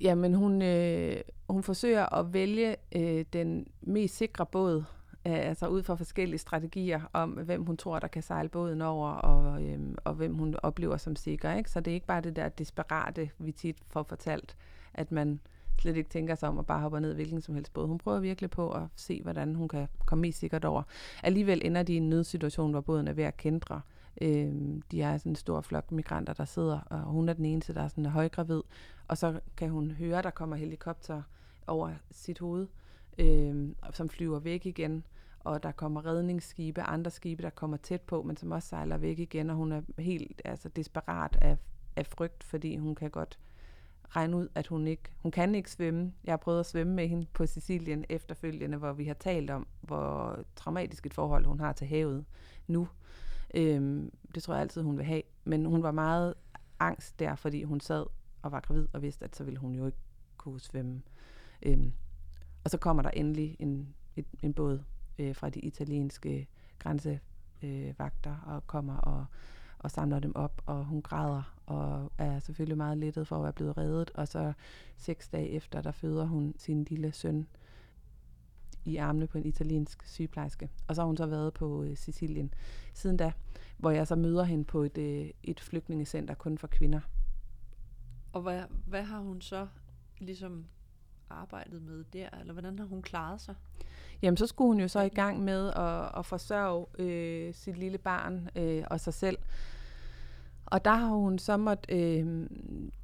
Jamen, 0.00 0.34
hun, 0.34 0.62
øh, 0.62 1.20
hun 1.48 1.62
forsøger 1.62 2.14
at 2.14 2.32
vælge 2.32 2.76
øh, 2.96 3.24
den 3.32 3.66
mest 3.80 4.16
sikre 4.16 4.46
båd, 4.46 4.76
øh, 4.78 4.84
Øh, 5.26 5.48
altså 5.48 5.66
ud 5.66 5.82
fra 5.82 5.94
forskellige 5.94 6.38
strategier 6.38 7.00
om, 7.12 7.30
hvem 7.30 7.64
hun 7.64 7.76
tror, 7.76 7.98
der 7.98 8.08
kan 8.08 8.22
sejle 8.22 8.48
båden 8.48 8.82
over, 8.82 9.08
og, 9.08 9.62
øhm, 9.62 9.96
og 10.04 10.14
hvem 10.14 10.34
hun 10.34 10.56
oplever 10.62 10.96
som 10.96 11.16
sikker. 11.16 11.52
Ikke? 11.52 11.70
Så 11.70 11.80
det 11.80 11.90
er 11.90 11.94
ikke 11.94 12.06
bare 12.06 12.20
det 12.20 12.36
der 12.36 12.48
desperate, 12.48 13.30
vi 13.38 13.52
tit 13.52 13.76
får 13.86 14.02
fortalt, 14.02 14.56
at 14.94 15.12
man 15.12 15.40
slet 15.78 15.96
ikke 15.96 16.10
tænker 16.10 16.34
sig 16.34 16.48
om 16.48 16.58
at 16.58 16.66
bare 16.66 16.80
hoppe 16.80 17.00
ned 17.00 17.12
i 17.12 17.14
hvilken 17.14 17.40
som 17.40 17.54
helst 17.54 17.72
båd. 17.72 17.86
Hun 17.86 17.98
prøver 17.98 18.20
virkelig 18.20 18.50
på 18.50 18.70
at 18.70 18.82
se, 18.96 19.20
hvordan 19.22 19.54
hun 19.54 19.68
kan 19.68 19.88
komme 20.06 20.22
mest 20.22 20.38
sikkert 20.38 20.64
over. 20.64 20.82
Alligevel 21.22 21.60
ender 21.64 21.82
de 21.82 21.92
i 21.92 21.96
en 21.96 22.08
nødsituation, 22.08 22.70
hvor 22.70 22.80
båden 22.80 23.08
er 23.08 23.12
ved 23.12 23.24
at 23.24 23.36
kendre. 23.36 23.80
Øhm, 24.22 24.82
de 24.90 25.02
er 25.02 25.18
sådan 25.18 25.32
en 25.32 25.36
stor 25.36 25.60
flok 25.60 25.92
migranter, 25.92 26.32
der 26.32 26.44
sidder, 26.44 26.80
og 26.80 27.00
hun 27.00 27.28
er 27.28 27.32
den 27.32 27.44
eneste, 27.44 27.74
der 27.74 27.82
er 27.82 27.88
sådan 27.88 28.06
højgravid. 28.06 28.62
Og 29.08 29.18
så 29.18 29.40
kan 29.56 29.70
hun 29.70 29.90
høre, 29.90 30.22
der 30.22 30.30
kommer 30.30 30.56
helikopter 30.56 31.22
over 31.66 31.90
sit 32.10 32.38
hoved, 32.38 32.66
øhm, 33.18 33.76
som 33.92 34.08
flyver 34.08 34.38
væk 34.38 34.66
igen 34.66 35.04
og 35.44 35.62
der 35.62 35.72
kommer 35.72 36.06
redningsskibe, 36.06 36.82
andre 36.82 37.10
skibe, 37.10 37.42
der 37.42 37.50
kommer 37.50 37.76
tæt 37.76 38.00
på, 38.00 38.22
men 38.22 38.36
som 38.36 38.52
også 38.52 38.68
sejler 38.68 38.96
væk 38.96 39.18
igen, 39.18 39.50
og 39.50 39.56
hun 39.56 39.72
er 39.72 39.82
helt 39.98 40.42
altså, 40.44 40.68
desperat 40.68 41.38
af, 41.40 41.56
af 41.96 42.06
frygt, 42.06 42.44
fordi 42.44 42.76
hun 42.76 42.94
kan 42.94 43.10
godt 43.10 43.38
regne 44.08 44.36
ud, 44.36 44.48
at 44.54 44.66
hun 44.66 44.86
ikke, 44.86 45.02
hun 45.22 45.30
kan 45.30 45.54
ikke 45.54 45.70
svømme. 45.70 46.12
Jeg 46.24 46.32
har 46.32 46.36
prøvet 46.36 46.60
at 46.60 46.66
svømme 46.66 46.94
med 46.94 47.08
hende 47.08 47.26
på 47.32 47.46
Sicilien 47.46 48.04
efterfølgende, 48.08 48.78
hvor 48.78 48.92
vi 48.92 49.04
har 49.04 49.14
talt 49.14 49.50
om, 49.50 49.66
hvor 49.80 50.38
traumatisk 50.56 51.06
et 51.06 51.14
forhold 51.14 51.46
hun 51.46 51.60
har 51.60 51.72
til 51.72 51.86
havet 51.86 52.24
nu. 52.66 52.88
Øhm, 53.54 54.12
det 54.34 54.42
tror 54.42 54.54
jeg 54.54 54.60
altid, 54.60 54.82
hun 54.82 54.96
vil 54.96 55.04
have. 55.04 55.22
Men 55.44 55.64
hun 55.64 55.82
var 55.82 55.90
meget 55.90 56.34
angst 56.80 57.18
der, 57.18 57.34
fordi 57.34 57.62
hun 57.62 57.80
sad 57.80 58.06
og 58.42 58.52
var 58.52 58.60
gravid 58.60 58.88
og 58.92 59.02
vidste, 59.02 59.24
at 59.24 59.36
så 59.36 59.44
ville 59.44 59.58
hun 59.58 59.74
jo 59.74 59.86
ikke 59.86 59.98
kunne 60.36 60.60
svømme. 60.60 61.02
Øhm, 61.62 61.92
og 62.64 62.70
så 62.70 62.78
kommer 62.78 63.02
der 63.02 63.10
endelig 63.10 63.56
en, 63.58 63.94
et, 64.16 64.26
en 64.42 64.54
båd 64.54 64.80
øh, 65.18 65.34
fra 65.34 65.50
de 65.50 65.60
italienske 65.60 66.46
grænsevagter 66.78 68.32
øh, 68.46 68.54
og 68.54 68.66
kommer 68.66 68.96
og 68.96 69.26
og 69.84 69.90
samler 69.90 70.18
dem 70.18 70.36
op, 70.36 70.62
og 70.66 70.84
hun 70.84 71.02
græder, 71.02 71.54
og 71.66 72.12
er 72.18 72.38
selvfølgelig 72.38 72.76
meget 72.76 72.98
lettet 72.98 73.28
for 73.28 73.36
at 73.36 73.42
være 73.42 73.52
blevet 73.52 73.76
reddet, 73.76 74.10
og 74.14 74.28
så 74.28 74.52
seks 74.96 75.28
dage 75.28 75.48
efter, 75.48 75.82
der 75.82 75.92
føder 75.92 76.24
hun 76.24 76.54
sin 76.58 76.84
lille 76.84 77.12
søn 77.12 77.46
i 78.84 78.96
armene 78.96 79.26
på 79.26 79.38
en 79.38 79.46
italiensk 79.46 80.06
sygeplejerske. 80.06 80.70
Og 80.88 80.94
så 80.94 81.02
har 81.02 81.06
hun 81.06 81.16
så 81.16 81.26
været 81.26 81.54
på 81.54 81.84
øh, 81.84 81.96
Sicilien 81.96 82.54
siden 82.94 83.16
da, 83.16 83.32
hvor 83.76 83.90
jeg 83.90 84.06
så 84.06 84.16
møder 84.16 84.44
hende 84.44 84.64
på 84.64 84.82
et, 84.82 84.98
øh, 84.98 85.30
et 85.42 85.60
flygtningecenter 85.60 86.34
kun 86.34 86.58
for 86.58 86.66
kvinder. 86.66 87.00
Og 88.32 88.42
hvad, 88.42 88.62
hvad 88.86 89.02
har 89.02 89.20
hun 89.20 89.40
så 89.40 89.68
ligesom 90.18 90.66
arbejdet 91.30 91.82
med 91.82 92.04
der, 92.12 92.28
eller 92.40 92.52
hvordan 92.52 92.78
har 92.78 92.86
hun 92.86 93.02
klaret 93.02 93.40
sig? 93.40 93.54
Jamen, 94.22 94.36
så 94.36 94.46
skulle 94.46 94.68
hun 94.68 94.80
jo 94.80 94.88
så 94.88 95.00
i 95.00 95.08
gang 95.08 95.44
med 95.44 95.72
at, 95.76 96.18
at 96.18 96.26
forsørge 96.26 96.86
øh, 96.98 97.54
sit 97.54 97.78
lille 97.78 97.98
barn 97.98 98.48
øh, 98.56 98.84
og 98.90 99.00
sig 99.00 99.14
selv. 99.14 99.38
Og 100.66 100.84
der 100.84 100.94
har 100.94 101.08
hun 101.08 101.38
så 101.38 101.56
måttet 101.56 101.96
øh, 101.96 102.46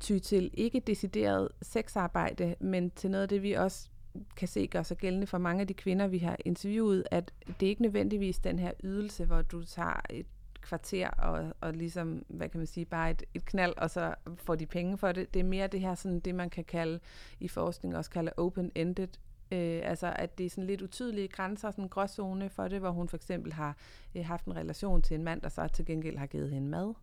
ty 0.00 0.18
til 0.18 0.50
ikke 0.54 0.80
decideret 0.80 1.48
sexarbejde, 1.62 2.54
men 2.60 2.90
til 2.90 3.10
noget 3.10 3.22
af 3.22 3.28
det, 3.28 3.42
vi 3.42 3.52
også 3.52 3.88
kan 4.36 4.48
se 4.48 4.66
gør 4.66 4.82
sig 4.82 4.96
gældende 4.96 5.26
for 5.26 5.38
mange 5.38 5.60
af 5.60 5.66
de 5.66 5.74
kvinder, 5.74 6.06
vi 6.06 6.18
har 6.18 6.36
interviewet, 6.44 7.04
at 7.10 7.32
det 7.60 7.66
er 7.66 7.70
ikke 7.70 7.82
nødvendigvis 7.82 8.38
den 8.38 8.58
her 8.58 8.72
ydelse, 8.84 9.24
hvor 9.24 9.42
du 9.42 9.64
tager 9.64 10.00
et 10.10 10.26
kvarter 10.60 11.10
og, 11.10 11.54
og 11.60 11.72
ligesom, 11.72 12.24
hvad 12.28 12.48
kan 12.48 12.58
man 12.58 12.66
sige, 12.66 12.86
bare 12.86 13.10
et, 13.10 13.22
et 13.34 13.44
knald, 13.44 13.74
og 13.76 13.90
så 13.90 14.14
får 14.36 14.54
de 14.54 14.66
penge 14.66 14.98
for 14.98 15.12
det. 15.12 15.34
Det 15.34 15.40
er 15.40 15.44
mere 15.44 15.66
det 15.66 15.80
her, 15.80 15.94
sådan 15.94 16.20
det 16.20 16.34
man 16.34 16.50
kan 16.50 16.64
kalde, 16.64 17.00
i 17.40 17.48
forskning 17.48 17.96
også 17.96 18.10
kalde 18.10 18.32
open-ended 18.36 19.18
Øh, 19.52 19.80
altså 19.84 20.12
at 20.16 20.38
det 20.38 20.46
er 20.46 20.50
sådan 20.50 20.66
lidt 20.66 20.82
utydelige 20.82 21.28
grænser, 21.28 21.70
sådan 21.70 21.84
en 21.84 21.88
gråzone 21.88 22.48
for 22.48 22.68
det, 22.68 22.80
hvor 22.80 22.90
hun 22.90 23.08
for 23.08 23.16
eksempel 23.16 23.52
har 23.52 23.76
øh, 24.14 24.24
haft 24.24 24.44
en 24.44 24.56
relation 24.56 25.02
til 25.02 25.14
en 25.14 25.24
mand, 25.24 25.42
der 25.42 25.48
så 25.48 25.68
til 25.68 25.84
gengæld 25.84 26.16
har 26.16 26.26
givet 26.26 26.50
hende 26.50 26.68
mad. 26.68 26.94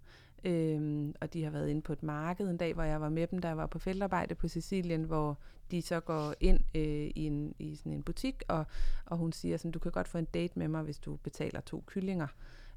Øhm, 0.44 1.14
og 1.22 1.34
de 1.34 1.44
har 1.44 1.52
været 1.52 1.70
inde 1.70 1.82
på 1.82 1.94
et 1.94 2.04
marked 2.04 2.50
en 2.50 2.58
dag, 2.58 2.74
hvor 2.74 2.84
jeg 2.84 3.02
var 3.02 3.10
med 3.10 3.28
dem, 3.28 3.40
der 3.40 3.52
var 3.52 3.66
på 3.66 3.80
feltarbejde 3.80 4.36
på 4.36 4.48
Sicilien, 4.48 5.04
hvor 5.04 5.38
de 5.72 5.82
så 5.82 6.00
går 6.00 6.34
ind 6.40 6.60
øh, 6.76 7.12
i, 7.16 7.26
en, 7.26 7.56
i 7.60 7.76
sådan 7.76 7.94
en 7.94 8.04
butik, 8.04 8.44
og, 8.48 8.66
og 9.06 9.18
hun 9.18 9.32
siger 9.32 9.58
sådan, 9.58 9.72
du 9.72 9.80
kan 9.80 9.92
godt 9.92 10.08
få 10.08 10.18
en 10.18 10.26
date 10.26 10.60
med 10.60 10.68
mig, 10.68 10.84
hvis 10.84 11.00
du 11.00 11.16
betaler 11.16 11.62
to 11.62 11.84
kyllinger 11.88 12.28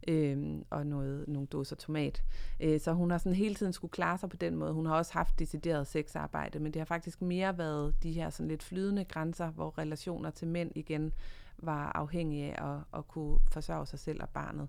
øh, 0.08 0.58
og 0.70 0.86
noget, 0.86 1.28
nogle 1.28 1.46
dåser 1.46 1.76
tomat. 1.76 2.22
Øh, 2.60 2.80
så 2.80 2.92
hun 2.92 3.10
har 3.10 3.18
sådan 3.18 3.34
hele 3.34 3.54
tiden 3.54 3.72
skulle 3.72 3.90
klare 3.90 4.18
sig 4.18 4.28
på 4.30 4.36
den 4.36 4.56
måde. 4.56 4.72
Hun 4.72 4.86
har 4.86 4.94
også 4.94 5.12
haft 5.12 5.38
decideret 5.38 5.86
sexarbejde, 5.86 6.58
men 6.58 6.72
det 6.72 6.80
har 6.80 6.84
faktisk 6.86 7.22
mere 7.22 7.58
været 7.58 7.94
de 8.02 8.12
her 8.12 8.30
sådan 8.30 8.48
lidt 8.48 8.62
flydende 8.62 9.04
grænser, 9.04 9.50
hvor 9.50 9.78
relationer 9.78 10.30
til 10.30 10.48
mænd 10.48 10.72
igen 10.74 11.12
var 11.58 11.92
afhængige 11.94 12.54
af 12.54 12.74
at, 12.74 12.98
at 12.98 13.08
kunne 13.08 13.38
forsørge 13.52 13.86
sig 13.86 13.98
selv 13.98 14.22
og 14.22 14.28
barnet. 14.28 14.68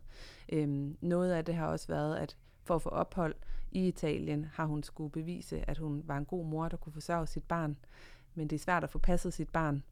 Øh, 0.49 0.69
noget 1.01 1.31
af 1.31 1.45
det 1.45 1.55
har 1.55 1.67
også 1.67 1.87
været, 1.87 2.15
at 2.15 2.37
for 2.63 2.75
at 2.75 2.81
få 2.81 2.89
ophold 2.89 3.35
i 3.71 3.87
Italien, 3.87 4.45
har 4.53 4.65
hun 4.65 4.83
skulle 4.83 5.11
bevise, 5.11 5.69
at 5.69 5.77
hun 5.77 6.03
var 6.05 6.17
en 6.17 6.25
god 6.25 6.45
mor, 6.45 6.67
der 6.67 6.77
kunne 6.77 6.93
forsørge 6.93 7.27
sit 7.27 7.43
barn. 7.43 7.77
Men 8.35 8.47
det 8.47 8.55
er 8.55 8.59
svært 8.59 8.83
at 8.83 8.89
få 8.89 8.99
passet 8.99 9.33
sit 9.33 9.49
barn, 9.49 9.83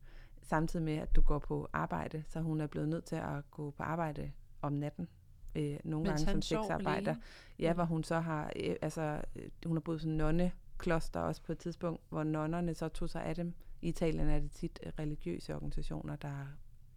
samtidig 0.42 0.86
med, 0.86 0.98
at 0.98 1.16
du 1.16 1.22
går 1.22 1.40
på 1.40 1.70
arbejde. 1.74 2.24
Så 2.28 2.40
hun 2.40 2.62
er 2.62 2.68
blevet 2.68 2.90
nødt 2.90 3.06
til 3.06 3.16
at 3.16 3.52
gå 3.52 3.72
på 3.72 3.84
arbejde 3.84 4.32
om 4.62 4.74
natten 4.74 5.08
øh, 5.56 5.78
nogle 5.84 6.10
Mens 6.10 6.26
gange 6.26 6.42
som 6.42 6.42
sexarbejder. 6.42 7.16
Ja, 7.60 7.74
hvor 7.74 7.84
hun 7.84 8.04
så 8.04 8.20
har, 8.20 8.52
øh, 8.56 8.76
altså, 8.82 9.22
øh, 9.36 9.44
hun 9.66 9.78
har 9.78 9.82
boet 9.82 10.02
sådan 10.02 10.18
nonne 10.18 10.52
kloster 10.78 11.20
også 11.20 11.42
på 11.42 11.52
et 11.52 11.58
tidspunkt, 11.58 12.02
hvor 12.10 12.24
nonnerne 12.24 12.74
så 12.74 12.88
tog 12.88 13.10
sig 13.10 13.24
af 13.24 13.36
dem. 13.36 13.54
I 13.82 13.88
Italien 13.88 14.30
er 14.30 14.40
det 14.40 14.52
tit 14.52 14.80
øh, 14.86 14.92
religiøse 15.00 15.56
organisationer, 15.56 16.16
der 16.16 16.48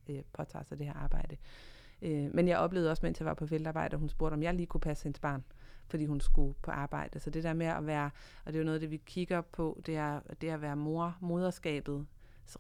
øh, 0.09 0.23
påtager 0.33 0.63
sig 0.63 0.79
det 0.79 0.87
her 0.87 0.95
arbejde. 0.95 1.37
Øh, 2.03 2.35
men 2.35 2.49
jeg 2.49 2.59
oplevede 2.59 2.91
også, 2.91 3.07
mens 3.07 3.21
jeg 3.21 3.27
var 3.27 3.35
på 3.35 3.47
feltarbejde, 3.47 3.97
hun 3.97 4.09
spurgte, 4.09 4.35
om 4.35 4.43
jeg 4.43 4.55
lige 4.55 4.67
kunne 4.67 4.81
passe 4.81 5.05
hendes 5.05 5.21
barn, 5.21 5.45
fordi 5.89 6.07
hun 6.07 6.21
skulle 6.21 6.55
på 6.63 6.71
arbejde. 6.71 7.21
Så 7.21 7.31
det 7.31 7.45
der 7.45 7.53
med 7.53 7.67
at 7.67 7.87
være, 7.87 8.11
og 8.45 8.53
det 8.53 8.59
er 8.59 8.63
jo 8.63 8.65
noget 8.65 8.81
det, 8.81 8.91
vi 8.91 9.03
kigger 9.07 9.41
på, 9.41 9.81
det 9.87 9.97
er, 9.97 10.21
det 10.41 10.51
er 10.51 10.55
at 10.55 10.63
være 10.63 10.77
mor, 10.77 11.17
moderskabet 11.21 12.07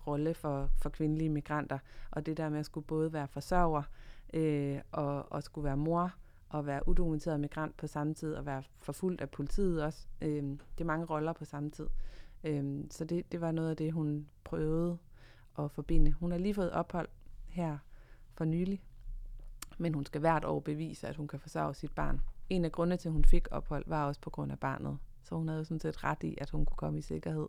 rolle 0.06 0.34
for, 0.34 0.70
for 0.78 0.88
kvindelige 0.88 1.30
migranter, 1.30 1.78
og 2.10 2.26
det 2.26 2.36
der 2.36 2.48
med 2.48 2.58
at 2.58 2.66
skulle 2.66 2.86
både 2.86 3.12
være 3.12 3.28
forsørger, 3.28 3.78
øh, 3.78 3.84
øh, 4.32 4.80
og, 4.92 5.32
og 5.32 5.42
skulle 5.42 5.64
være 5.64 5.76
mor 5.76 6.12
og 6.48 6.66
være 6.66 6.88
udokumenteret 6.88 7.40
migrant 7.40 7.76
på 7.76 7.86
samme 7.86 8.14
tid, 8.14 8.34
og 8.34 8.46
være 8.46 8.62
forfulgt 8.78 9.20
af 9.20 9.30
politiet 9.30 9.84
også. 9.84 10.06
Øh, 10.20 10.42
det 10.42 10.80
er 10.80 10.84
mange 10.84 11.06
roller 11.06 11.32
på 11.32 11.44
samme 11.44 11.70
tid. 11.70 11.86
Øh, 12.44 12.84
så 12.90 13.04
det, 13.04 13.32
det 13.32 13.40
var 13.40 13.52
noget 13.52 13.70
af 13.70 13.76
det, 13.76 13.92
hun 13.92 14.28
prøvede 14.44 14.98
at 15.58 15.70
forbinde. 15.70 16.12
Hun 16.12 16.30
har 16.30 16.38
lige 16.38 16.54
fået 16.54 16.70
ophold 16.70 17.08
her 17.48 17.78
for 18.34 18.44
nylig, 18.44 18.82
men 19.78 19.94
hun 19.94 20.06
skal 20.06 20.20
hvert 20.20 20.44
år 20.44 20.60
bevise, 20.60 21.08
at 21.08 21.16
hun 21.16 21.28
kan 21.28 21.40
forsørge 21.40 21.74
sit 21.74 21.94
barn. 21.94 22.20
En 22.48 22.64
af 22.64 22.72
grundene 22.72 22.96
til, 22.96 23.08
at 23.08 23.12
hun 23.12 23.24
fik 23.24 23.48
ophold, 23.50 23.84
var 23.86 24.06
også 24.06 24.20
på 24.20 24.30
grund 24.30 24.52
af 24.52 24.58
barnet. 24.58 24.98
Så 25.22 25.34
hun 25.34 25.48
havde 25.48 25.58
jo 25.58 25.64
sådan 25.64 25.80
set 25.80 26.04
ret 26.04 26.22
i, 26.22 26.38
at 26.40 26.50
hun 26.50 26.64
kunne 26.64 26.76
komme 26.76 26.98
i 26.98 27.02
sikkerhed. 27.02 27.48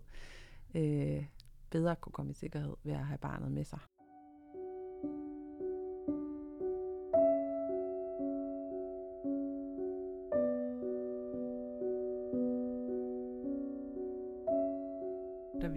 Øh, 0.76 1.26
bedre 1.70 1.96
kunne 1.96 2.14
komme 2.14 2.32
i 2.32 2.34
sikkerhed 2.34 2.76
ved 2.84 2.94
at 2.94 3.06
have 3.06 3.18
barnet 3.18 3.52
med 3.52 3.64
sig. 3.64 3.80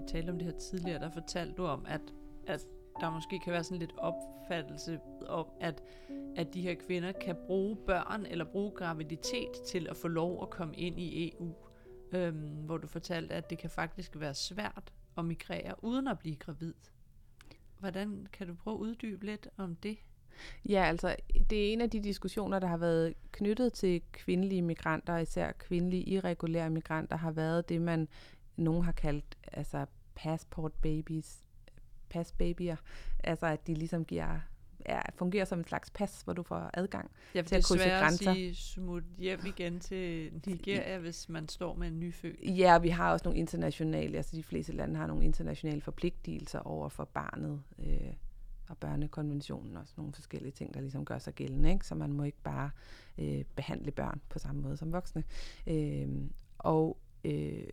Talte 0.07 0.31
om 0.31 0.39
det 0.39 0.47
her 0.47 0.59
tidligere, 0.59 0.99
der 0.99 1.11
fortalte 1.11 1.55
du 1.55 1.67
om, 1.67 1.87
at, 1.89 2.01
at 2.47 2.61
der 3.01 3.11
måske 3.11 3.41
kan 3.45 3.53
være 3.53 3.65
sådan 3.65 3.79
lidt 3.79 3.95
opfattelse 3.99 5.01
om, 5.27 5.47
at, 5.61 5.83
at 6.37 6.55
de 6.55 6.63
her 6.63 6.75
kvinder 6.75 7.13
kan 7.13 7.37
bruge 7.47 7.77
børn 7.77 8.27
eller 8.27 8.45
bruge 8.45 8.71
graviditet 8.71 9.53
til 9.67 9.87
at 9.91 9.97
få 9.97 10.09
lov 10.09 10.43
at 10.43 10.51
komme 10.51 10.77
ind 10.77 11.01
i 11.01 11.33
EU. 11.33 11.55
Øhm, 12.13 12.65
hvor 12.67 12.77
du 12.77 12.87
fortalte, 12.87 13.35
at 13.35 13.51
det 13.51 13.59
kan 13.59 13.71
faktisk 13.71 14.21
være 14.21 14.35
svært 14.35 14.93
at 15.19 15.25
migrere 15.25 15.85
uden 15.85 16.09
at 16.09 16.19
blive 16.19 16.37
gravid. 16.37 16.75
Hvordan 17.79 18.27
kan 18.33 18.47
du 18.47 18.55
prøve 18.55 18.75
at 18.75 18.81
uddybe 18.81 19.27
lidt 19.27 19.49
om 19.57 19.77
det? 19.77 19.99
Ja, 20.69 20.85
altså 20.85 21.17
det 21.51 21.69
er 21.69 21.73
en 21.73 21.81
af 21.81 21.91
de 21.91 22.03
diskussioner, 22.03 22.59
der 22.59 22.67
har 22.67 22.77
været 22.77 23.15
knyttet 23.33 23.73
til 23.73 24.03
kvindelige 24.13 24.63
migranter, 24.63 25.17
især 25.17 25.53
kvindelige 25.53 26.03
irregulære 26.03 26.71
migranter, 26.71 27.17
har 27.17 27.31
været 27.31 27.69
det, 27.69 27.83
man 27.83 28.09
nogen 28.57 28.85
har 28.85 28.93
kaldt 28.93 29.36
altså 29.57 29.87
passport 30.15 30.73
babies, 30.73 31.45
passbabyer, 32.11 32.77
altså 33.25 33.47
at 33.47 33.67
de 33.67 33.75
ligesom 33.75 34.05
giver 34.05 34.41
er, 34.85 35.03
fungerer 35.15 35.45
som 35.45 35.59
en 35.59 35.65
slags 35.65 35.91
pas, 35.91 36.23
hvor 36.23 36.33
du 36.33 36.43
får 36.43 36.71
adgang 36.75 37.11
Ja, 37.35 37.43
til 37.43 37.45
at 37.45 37.51
det 37.51 37.53
er 37.53 37.69
krydse 37.69 37.85
svært 37.85 37.93
at 37.97 38.03
grænser. 38.03 38.35
sige 38.35 38.55
smut 38.55 39.03
hjem 39.19 39.41
igen 39.47 39.81
til 39.81 40.33
Nigeria, 40.47 40.99
hvis 40.99 41.29
man 41.29 41.49
står 41.49 41.75
med 41.75 41.89
en 41.89 42.01
nyfødt. 42.01 42.59
Ja, 42.59 42.75
og 42.75 42.83
vi 42.83 42.89
har 42.89 43.13
også 43.13 43.25
nogle 43.25 43.39
internationale, 43.39 44.17
altså 44.17 44.37
de 44.37 44.43
fleste 44.43 44.73
lande 44.73 44.97
har 44.97 45.07
nogle 45.07 45.25
internationale 45.25 45.81
forpligtelser 45.81 46.59
over 46.59 46.89
for 46.89 47.05
barnet, 47.05 47.63
øh, 47.79 48.13
og 48.69 48.79
børnekonventionen 48.79 49.77
og 49.77 49.87
sådan 49.87 50.01
nogle 50.03 50.13
forskellige 50.15 50.53
ting, 50.53 50.75
der 50.75 50.81
ligesom 50.81 51.05
gør 51.05 51.19
sig 51.19 51.35
gældende, 51.35 51.73
ikke? 51.73 51.87
så 51.87 51.95
man 51.95 52.13
må 52.13 52.23
ikke 52.23 52.43
bare 52.45 52.71
øh, 53.19 53.45
behandle 53.57 53.91
børn 53.91 54.21
på 54.29 54.39
samme 54.39 54.63
måde 54.63 54.77
som 54.77 54.93
voksne. 54.93 55.25
Øh, 55.67 56.09
og 56.59 56.99
øh, 57.25 57.65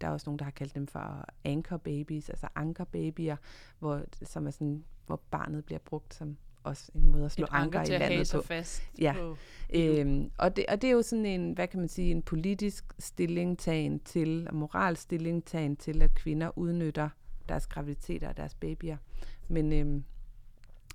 der 0.00 0.06
er 0.06 0.10
også 0.10 0.24
nogen, 0.26 0.38
der 0.38 0.44
har 0.44 0.52
kaldt 0.52 0.74
dem 0.74 0.86
for 0.86 1.24
anchor 1.44 1.76
babies, 1.76 2.30
altså 2.30 2.48
ankerbabyer, 2.54 3.36
hvor, 3.78 4.02
som 4.22 4.46
er 4.46 4.50
sådan, 4.50 4.84
hvor 5.06 5.20
barnet 5.30 5.64
bliver 5.64 5.78
brugt 5.78 6.14
som 6.14 6.36
også 6.66 6.92
en 6.94 7.06
måde 7.06 7.24
at 7.24 7.32
slå 7.32 7.44
Et 7.44 7.48
anker 7.52 7.80
anker 7.80 7.94
i 7.94 7.98
landet 7.98 8.30
på. 8.34 8.42
fast 8.42 8.82
Ja. 8.98 9.14
på 9.18 9.36
Øhm, 9.74 10.30
og, 10.38 10.56
det, 10.56 10.64
og 10.68 10.82
det 10.82 10.88
er 10.88 10.92
jo 10.92 11.02
sådan 11.02 11.26
en, 11.26 11.52
hvad 11.52 11.68
kan 11.68 11.80
man 11.80 11.88
sige, 11.88 12.10
en 12.10 12.22
politisk 12.22 12.84
stillingtagen 12.98 14.00
til, 14.00 14.46
og 14.48 14.54
moralsk 14.54 15.02
stillingtagen 15.02 15.76
til, 15.76 16.02
at 16.02 16.14
kvinder 16.14 16.58
udnytter 16.58 17.08
deres 17.48 17.66
graviditeter 17.66 18.28
og 18.28 18.36
deres 18.36 18.54
babyer. 18.54 18.96
Men, 19.48 19.72
øhm, 19.72 20.04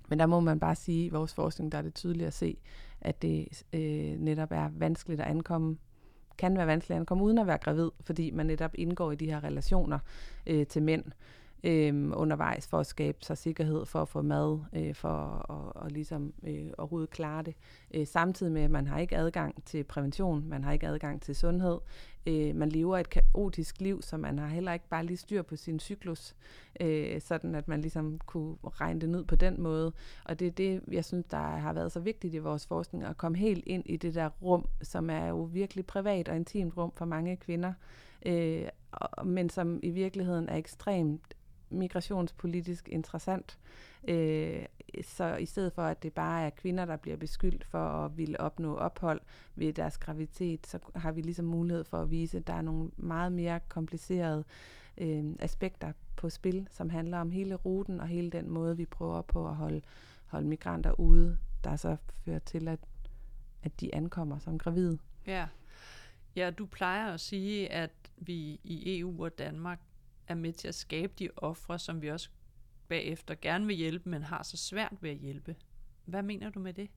men 0.08 0.18
der 0.18 0.26
må 0.26 0.40
man 0.40 0.60
bare 0.60 0.74
sige, 0.74 1.04
i 1.04 1.08
vores 1.08 1.34
forskning, 1.34 1.72
der 1.72 1.78
er 1.78 1.82
det 1.82 1.94
tydeligt 1.94 2.26
at 2.26 2.34
se, 2.34 2.56
at 3.00 3.22
det 3.22 3.62
øh, 3.72 4.20
netop 4.20 4.52
er 4.52 4.70
vanskeligt 4.72 5.20
at 5.20 5.26
ankomme, 5.26 5.78
kan 6.42 6.56
være 6.56 6.66
vanskeligere 6.66 7.00
at 7.00 7.06
komme 7.06 7.24
uden 7.24 7.38
at 7.38 7.46
være 7.46 7.58
gravid, 7.58 7.90
fordi 8.00 8.30
man 8.30 8.46
netop 8.46 8.70
indgår 8.74 9.12
i 9.12 9.14
de 9.16 9.30
her 9.30 9.44
relationer 9.44 9.98
øh, 10.46 10.66
til 10.66 10.82
mænd 10.82 11.04
øh, 11.64 12.10
undervejs 12.14 12.66
for 12.66 12.78
at 12.78 12.86
skabe 12.86 13.18
sig 13.20 13.38
sikkerhed, 13.38 13.86
for 13.86 14.02
at 14.02 14.08
få 14.08 14.22
mad, 14.22 14.60
øh, 14.72 14.94
for 14.94 15.08
at, 15.08 15.72
og 15.76 15.82
og 15.82 15.90
ligesom, 15.90 16.32
øh, 16.42 16.70
overhovedet 16.78 17.10
klare 17.10 17.42
det. 17.42 17.54
Øh, 17.94 18.06
samtidig 18.06 18.52
med, 18.52 18.62
at 18.62 18.70
man 18.70 18.86
har 18.86 18.98
ikke 18.98 19.16
adgang 19.16 19.64
til 19.64 19.84
prævention, 19.84 20.48
man 20.48 20.64
har 20.64 20.72
ikke 20.72 20.86
adgang 20.86 21.22
til 21.22 21.34
sundhed. 21.36 21.78
Øh, 22.26 22.56
man 22.56 22.68
lever 22.68 22.98
et 22.98 23.10
kaotisk 23.10 23.80
liv, 23.80 24.02
så 24.02 24.16
man 24.16 24.38
har 24.38 24.46
heller 24.46 24.72
ikke 24.72 24.88
bare 24.88 25.04
lige 25.04 25.16
styr 25.16 25.42
på 25.42 25.56
sin 25.56 25.80
cyklus, 25.80 26.34
øh, 26.80 27.20
sådan 27.20 27.54
at 27.54 27.68
man 27.68 27.80
ligesom 27.80 28.18
kunne 28.26 28.56
regne 28.62 29.00
det 29.00 29.08
ned 29.08 29.24
på 29.24 29.36
den 29.36 29.62
måde. 29.62 29.92
Og 30.24 30.38
det 30.38 30.46
er 30.46 30.50
det, 30.50 30.80
jeg 30.90 31.04
synes, 31.04 31.26
der 31.30 31.36
har 31.36 31.72
været 31.72 31.92
så 31.92 32.00
vigtigt 32.00 32.34
i 32.34 32.38
vores 32.38 32.66
forskning, 32.66 33.04
at 33.04 33.16
komme 33.16 33.38
helt 33.38 33.64
ind 33.66 33.82
i 33.86 33.96
det 33.96 34.14
der 34.14 34.28
rum, 34.42 34.68
som 34.82 35.10
er 35.10 35.26
jo 35.26 35.42
virkelig 35.42 35.86
privat 35.86 36.28
og 36.28 36.36
intimt 36.36 36.76
rum 36.76 36.92
for 36.96 37.04
mange 37.04 37.36
kvinder, 37.36 37.72
øh, 38.26 38.68
men 39.24 39.50
som 39.50 39.80
i 39.82 39.90
virkeligheden 39.90 40.48
er 40.48 40.56
ekstremt 40.56 41.34
migrationspolitisk 41.72 42.88
interessant. 42.88 43.58
Øh, 44.08 44.64
så 45.02 45.36
i 45.36 45.46
stedet 45.46 45.72
for, 45.72 45.82
at 45.82 46.02
det 46.02 46.12
bare 46.12 46.46
er 46.46 46.50
kvinder, 46.50 46.84
der 46.84 46.96
bliver 46.96 47.16
beskyldt 47.16 47.64
for 47.64 47.78
at 47.78 48.16
ville 48.16 48.40
opnå 48.40 48.76
ophold 48.76 49.20
ved 49.54 49.72
deres 49.72 49.98
graviditet, 49.98 50.66
så 50.66 50.78
har 50.94 51.12
vi 51.12 51.20
ligesom 51.20 51.44
mulighed 51.44 51.84
for 51.84 51.98
at 51.98 52.10
vise, 52.10 52.38
at 52.38 52.46
der 52.46 52.52
er 52.52 52.62
nogle 52.62 52.90
meget 52.96 53.32
mere 53.32 53.60
komplicerede 53.68 54.44
øh, 54.98 55.24
aspekter 55.38 55.92
på 56.16 56.30
spil, 56.30 56.68
som 56.70 56.90
handler 56.90 57.18
om 57.18 57.30
hele 57.30 57.54
ruten 57.54 58.00
og 58.00 58.08
hele 58.08 58.30
den 58.30 58.50
måde, 58.50 58.76
vi 58.76 58.86
prøver 58.86 59.22
på 59.22 59.48
at 59.48 59.54
holde, 59.54 59.82
holde 60.26 60.48
migranter 60.48 61.00
ude, 61.00 61.38
der 61.64 61.76
så 61.76 61.96
fører 62.24 62.38
til, 62.38 62.68
at, 62.68 62.80
at 63.62 63.80
de 63.80 63.94
ankommer 63.94 64.38
som 64.38 64.58
gravide. 64.58 64.98
Ja. 65.26 65.46
ja, 66.36 66.50
du 66.50 66.66
plejer 66.66 67.12
at 67.12 67.20
sige, 67.20 67.72
at 67.72 67.90
vi 68.16 68.60
i 68.64 68.98
EU 68.98 69.24
og 69.24 69.38
Danmark 69.38 69.80
er 70.28 70.34
med 70.34 70.52
til 70.52 70.68
at 70.68 70.74
skabe 70.74 71.12
de 71.18 71.28
ofre, 71.36 71.78
som 71.78 72.02
vi 72.02 72.10
også 72.10 72.30
bagefter 72.88 73.34
gerne 73.42 73.66
vil 73.66 73.76
hjælpe, 73.76 74.10
men 74.10 74.22
har 74.22 74.42
så 74.42 74.56
svært 74.56 74.94
ved 75.00 75.10
at 75.10 75.16
hjælpe. 75.16 75.56
Hvad 76.04 76.22
mener 76.22 76.50
du 76.50 76.60
med 76.60 76.72
det? 76.72 76.90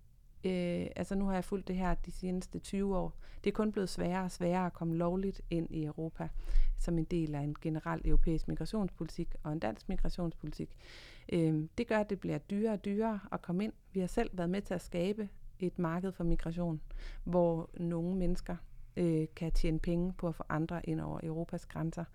Øh, 0.46 0.88
altså 0.96 1.16
nu 1.16 1.26
har 1.26 1.34
jeg 1.34 1.44
fulgt 1.44 1.68
det 1.68 1.76
her 1.76 1.94
de 1.94 2.12
seneste 2.12 2.60
20 2.60 2.98
år. 2.98 3.18
Det 3.44 3.50
er 3.50 3.56
kun 3.56 3.72
blevet 3.72 3.90
sværere 3.90 4.24
og 4.24 4.32
sværere 4.32 4.66
at 4.66 4.74
komme 4.74 4.96
lovligt 4.96 5.42
ind 5.50 5.68
i 5.72 5.84
Europa 5.84 6.30
som 6.80 6.98
en 6.98 7.04
del 7.04 7.36
af 7.36 7.40
en 7.40 7.56
generel 7.62 8.02
europæisk 8.06 8.48
migrationspolitik 8.48 9.36
og 9.44 9.54
en 9.54 9.60
dansk 9.60 9.90
migrationspolitik. 9.90 10.76
Øh, 11.34 11.64
det 11.78 11.88
gør, 11.88 12.00
at 12.00 12.10
det 12.10 12.20
bliver 12.20 12.38
dyrere 12.38 12.74
og 12.74 12.86
dyrere 12.86 13.20
at 13.32 13.42
komme 13.42 13.64
ind. 13.64 13.74
Vi 13.94 14.00
har 14.00 14.08
selv 14.08 14.30
været 14.34 14.50
med 14.50 14.62
til 14.62 14.74
at 14.74 14.82
skabe 14.82 15.30
et 15.60 15.80
marked 15.80 16.12
for 16.12 16.24
migration, 16.24 16.82
hvor 17.24 17.70
nogle 17.74 18.16
mennesker 18.16 18.56
øh, 18.98 19.28
kan 19.36 19.52
tjene 19.52 19.80
penge 19.80 20.14
på 20.14 20.28
at 20.28 20.36
få 20.36 20.44
andre 20.50 20.90
ind 20.90 21.02
over 21.02 21.20
Europas 21.24 21.66
grænser. 21.66 22.06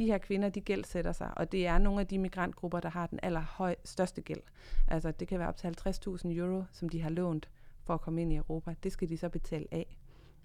De 0.00 0.06
her 0.06 0.18
kvinder, 0.18 0.48
de 0.48 0.60
gældsætter 0.60 1.12
sig, 1.12 1.38
og 1.38 1.52
det 1.52 1.66
er 1.66 1.78
nogle 1.78 2.00
af 2.00 2.06
de 2.06 2.18
migrantgrupper, 2.18 2.80
der 2.80 2.88
har 2.88 3.06
den 3.06 3.20
allerstørste 3.22 4.22
gæld. 4.22 4.40
Altså 4.88 5.10
det 5.10 5.28
kan 5.28 5.38
være 5.38 5.48
op 5.48 5.56
til 5.56 5.66
50.000 5.66 6.28
euro, 6.28 6.64
som 6.72 6.88
de 6.88 7.02
har 7.02 7.10
lånt 7.10 7.50
for 7.84 7.94
at 7.94 8.00
komme 8.00 8.22
ind 8.22 8.32
i 8.32 8.36
Europa. 8.36 8.74
Det 8.82 8.92
skal 8.92 9.08
de 9.08 9.18
så 9.18 9.28
betale 9.28 9.66
af 9.70 9.96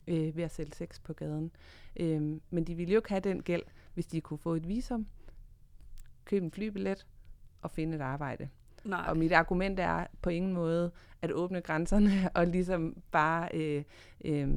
øh, 0.07 0.35
ved 0.37 0.43
at 0.43 0.51
sælge 0.51 0.71
sex 0.73 1.01
på 1.01 1.13
gaden. 1.13 1.51
Øh, 1.99 2.21
men 2.49 2.63
de 2.63 2.75
ville 2.75 2.93
jo 2.93 2.99
ikke 2.99 3.09
have 3.09 3.19
den 3.19 3.43
gæld, 3.43 3.63
hvis 3.93 4.05
de 4.05 4.21
kunne 4.21 4.37
få 4.37 4.55
et 4.55 4.67
visum, 4.67 5.07
købe 6.25 6.45
en 6.45 6.51
flybillet 6.51 7.07
og 7.61 7.71
finde 7.71 7.95
et 7.95 8.01
arbejde. 8.01 8.49
Nej. 8.85 9.05
Og 9.07 9.17
mit 9.17 9.31
argument 9.31 9.79
er 9.79 10.07
på 10.21 10.29
ingen 10.29 10.53
måde 10.53 10.91
at 11.21 11.31
åbne 11.31 11.61
grænserne 11.61 12.09
og 12.35 12.47
ligesom 12.47 12.97
bare 13.11 13.49
øh, 13.53 13.83
øh, 14.25 14.49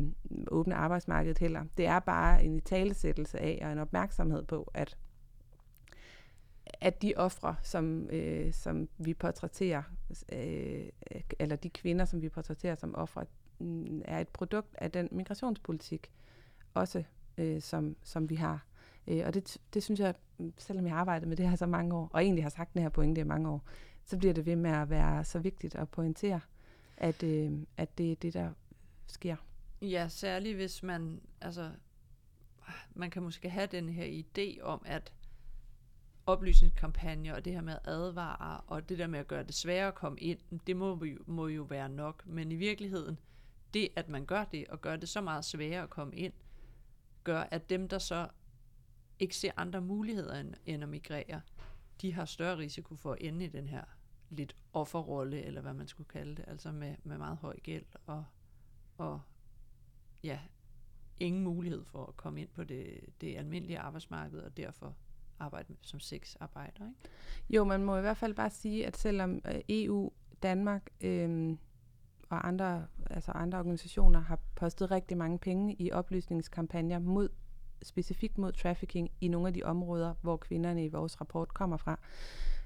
åbne 0.50 0.74
arbejdsmarkedet 0.74 1.38
heller. 1.38 1.64
Det 1.76 1.86
er 1.86 1.98
bare 1.98 2.44
en 2.44 2.56
italesættelse 2.56 3.38
af 3.38 3.58
og 3.62 3.72
en 3.72 3.78
opmærksomhed 3.78 4.42
på, 4.42 4.70
at 4.74 4.96
at 6.80 7.02
de 7.02 7.12
ofre, 7.16 7.56
som, 7.62 8.10
øh, 8.10 8.52
som 8.52 8.88
vi 8.98 9.14
portrætterer, 9.14 9.82
øh, 10.32 10.88
eller 11.38 11.56
de 11.56 11.70
kvinder, 11.70 12.04
som 12.04 12.22
vi 12.22 12.28
portrætterer 12.28 12.74
som 12.74 12.94
ofre, 12.94 13.24
mm, 13.58 14.02
er 14.04 14.20
et 14.20 14.28
produkt 14.28 14.74
af 14.74 14.90
den 14.90 15.08
migrationspolitik, 15.10 16.10
også 16.74 17.02
øh, 17.38 17.60
som, 17.60 17.96
som 18.02 18.30
vi 18.30 18.34
har. 18.34 18.66
Øh, 19.06 19.22
og 19.26 19.34
det, 19.34 19.58
det 19.74 19.82
synes 19.82 20.00
jeg, 20.00 20.14
selvom 20.58 20.86
jeg 20.86 20.94
har 20.94 21.00
arbejdet 21.00 21.28
med 21.28 21.36
det 21.36 21.48
her 21.48 21.56
så 21.56 21.66
mange 21.66 21.94
år, 21.94 22.10
og 22.12 22.22
egentlig 22.22 22.44
har 22.44 22.50
sagt 22.50 22.74
den 22.74 22.82
her 22.82 22.88
pointe 22.88 23.20
i 23.20 23.24
mange 23.24 23.50
år, 23.50 23.64
så 24.08 24.16
bliver 24.16 24.34
det 24.34 24.46
ved 24.46 24.56
med 24.56 24.70
at 24.70 24.90
være 24.90 25.24
så 25.24 25.38
vigtigt 25.38 25.74
at 25.74 25.88
pointere, 25.88 26.40
at, 26.96 27.22
øh, 27.22 27.52
at 27.76 27.98
det 27.98 28.12
er 28.12 28.16
det, 28.16 28.34
der 28.34 28.52
sker. 29.06 29.36
Ja, 29.82 30.08
særligt 30.08 30.56
hvis 30.56 30.82
man, 30.82 31.20
altså, 31.40 31.70
man 32.94 33.10
kan 33.10 33.22
måske 33.22 33.50
have 33.50 33.66
den 33.66 33.88
her 33.88 34.22
idé 34.22 34.62
om, 34.62 34.82
at 34.86 35.12
oplysningskampagner 36.26 37.34
og 37.34 37.44
det 37.44 37.52
her 37.52 37.60
med 37.60 37.72
at 37.72 37.80
advare 37.84 38.60
og 38.66 38.88
det 38.88 38.98
der 38.98 39.06
med 39.06 39.18
at 39.18 39.28
gøre 39.28 39.42
det 39.42 39.54
sværere 39.54 39.88
at 39.88 39.94
komme 39.94 40.20
ind, 40.20 40.38
det 40.66 40.76
må 40.76 41.04
jo, 41.04 41.18
må 41.26 41.48
jo 41.48 41.62
være 41.62 41.88
nok. 41.88 42.26
Men 42.26 42.52
i 42.52 42.56
virkeligheden, 42.56 43.18
det 43.74 43.88
at 43.96 44.08
man 44.08 44.26
gør 44.26 44.44
det 44.44 44.68
og 44.68 44.80
gør 44.80 44.96
det 44.96 45.08
så 45.08 45.20
meget 45.20 45.44
sværere 45.44 45.82
at 45.82 45.90
komme 45.90 46.16
ind, 46.16 46.32
gør 47.24 47.40
at 47.40 47.70
dem, 47.70 47.88
der 47.88 47.98
så 47.98 48.28
ikke 49.18 49.36
ser 49.36 49.50
andre 49.56 49.80
muligheder 49.80 50.40
end, 50.40 50.54
end 50.66 50.82
at 50.82 50.88
migrere, 50.88 51.40
de 52.00 52.12
har 52.12 52.24
større 52.24 52.58
risiko 52.58 52.94
for 52.96 53.12
at 53.12 53.18
ende 53.20 53.44
i 53.44 53.48
den 53.48 53.68
her 53.68 53.97
lidt 54.30 54.56
offerrolle, 54.72 55.42
eller 55.42 55.60
hvad 55.60 55.74
man 55.74 55.88
skulle 55.88 56.08
kalde 56.08 56.36
det, 56.36 56.44
altså 56.48 56.72
med, 56.72 56.94
med 57.04 57.18
meget 57.18 57.36
høj 57.36 57.56
gæld 57.62 57.84
og, 58.06 58.24
og 58.98 59.20
ja, 60.24 60.38
ingen 61.16 61.44
mulighed 61.44 61.84
for 61.84 62.06
at 62.06 62.16
komme 62.16 62.40
ind 62.40 62.48
på 62.54 62.64
det, 62.64 63.00
det 63.20 63.36
almindelige 63.36 63.78
arbejdsmarked, 63.78 64.40
og 64.40 64.56
derfor 64.56 64.94
arbejde 65.38 65.76
som 65.80 66.00
sexarbejder. 66.00 66.86
Ikke? 66.86 66.98
Jo, 67.50 67.64
man 67.64 67.84
må 67.84 67.96
i 67.96 68.00
hvert 68.00 68.16
fald 68.16 68.34
bare 68.34 68.50
sige, 68.50 68.86
at 68.86 68.96
selvom 68.96 69.40
øh, 69.44 69.60
EU, 69.68 70.12
Danmark 70.42 70.90
øh, 71.00 71.56
og 72.28 72.48
andre, 72.48 72.86
altså 73.10 73.32
andre 73.32 73.58
organisationer 73.58 74.20
har 74.20 74.38
postet 74.54 74.90
rigtig 74.90 75.16
mange 75.16 75.38
penge 75.38 75.74
i 75.74 75.92
oplysningskampagner 75.92 76.98
mod 76.98 77.28
specifikt 77.82 78.38
mod 78.38 78.52
trafficking 78.52 79.10
i 79.20 79.28
nogle 79.28 79.48
af 79.48 79.54
de 79.54 79.62
områder, 79.62 80.14
hvor 80.22 80.36
kvinderne 80.36 80.84
i 80.84 80.88
vores 80.88 81.20
rapport 81.20 81.54
kommer 81.54 81.76
fra, 81.76 81.98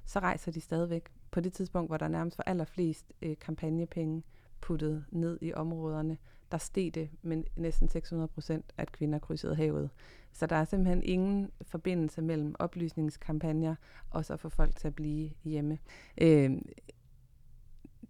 så 0.04 0.18
rejser 0.18 0.52
de 0.52 0.60
stadigvæk 0.60 1.08
på 1.32 1.40
det 1.40 1.52
tidspunkt, 1.52 1.90
hvor 1.90 1.96
der 1.96 2.08
nærmest 2.08 2.38
var 2.38 2.44
allerflest 2.46 3.12
øh, 3.22 3.36
kampagnepenge 3.40 4.22
puttet 4.60 5.04
ned 5.10 5.38
i 5.40 5.54
områderne, 5.54 6.18
der 6.52 6.58
steg 6.58 6.94
det 6.94 7.10
med 7.22 7.44
næsten 7.56 7.88
600 7.88 8.28
procent, 8.28 8.72
at 8.76 8.92
kvinder 8.92 9.18
krydsede 9.18 9.54
havet. 9.54 9.90
Så 10.32 10.46
der 10.46 10.56
er 10.56 10.64
simpelthen 10.64 11.02
ingen 11.02 11.50
forbindelse 11.62 12.22
mellem 12.22 12.54
oplysningskampagner 12.58 13.74
og 14.10 14.24
så 14.24 14.36
få 14.36 14.48
folk 14.48 14.76
til 14.76 14.88
at 14.88 14.94
blive 14.94 15.30
hjemme. 15.44 15.78
Øh, 16.20 16.50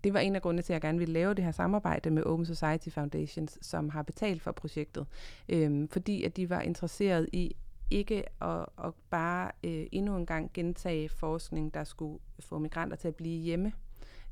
det 0.04 0.14
var 0.14 0.20
en 0.20 0.36
af 0.36 0.42
grundene 0.42 0.62
til, 0.62 0.72
at 0.72 0.74
jeg 0.74 0.80
gerne 0.80 0.98
ville 0.98 1.12
lave 1.12 1.34
det 1.34 1.44
her 1.44 1.52
samarbejde 1.52 2.10
med 2.10 2.22
Open 2.22 2.46
Society 2.46 2.88
Foundations, 2.88 3.58
som 3.62 3.88
har 3.88 4.02
betalt 4.02 4.42
for 4.42 4.52
projektet, 4.52 5.06
øh, 5.48 5.88
fordi 5.90 6.24
at 6.24 6.36
de 6.36 6.50
var 6.50 6.60
interesseret 6.60 7.28
i 7.32 7.56
ikke 7.92 8.24
at, 8.42 8.66
at 8.84 8.92
bare 9.10 9.50
øh, 9.64 9.86
endnu 9.92 10.16
en 10.16 10.26
gang 10.26 10.50
gentage 10.54 11.08
forskning, 11.08 11.74
der 11.74 11.84
skulle 11.84 12.18
få 12.40 12.58
migranter 12.58 12.96
til 12.96 13.08
at 13.08 13.14
blive 13.14 13.42
hjemme, 13.42 13.72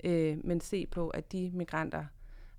øh, 0.04 0.38
men 0.44 0.60
se 0.60 0.86
på, 0.86 1.08
at 1.08 1.32
de 1.32 1.50
migranter, 1.54 2.04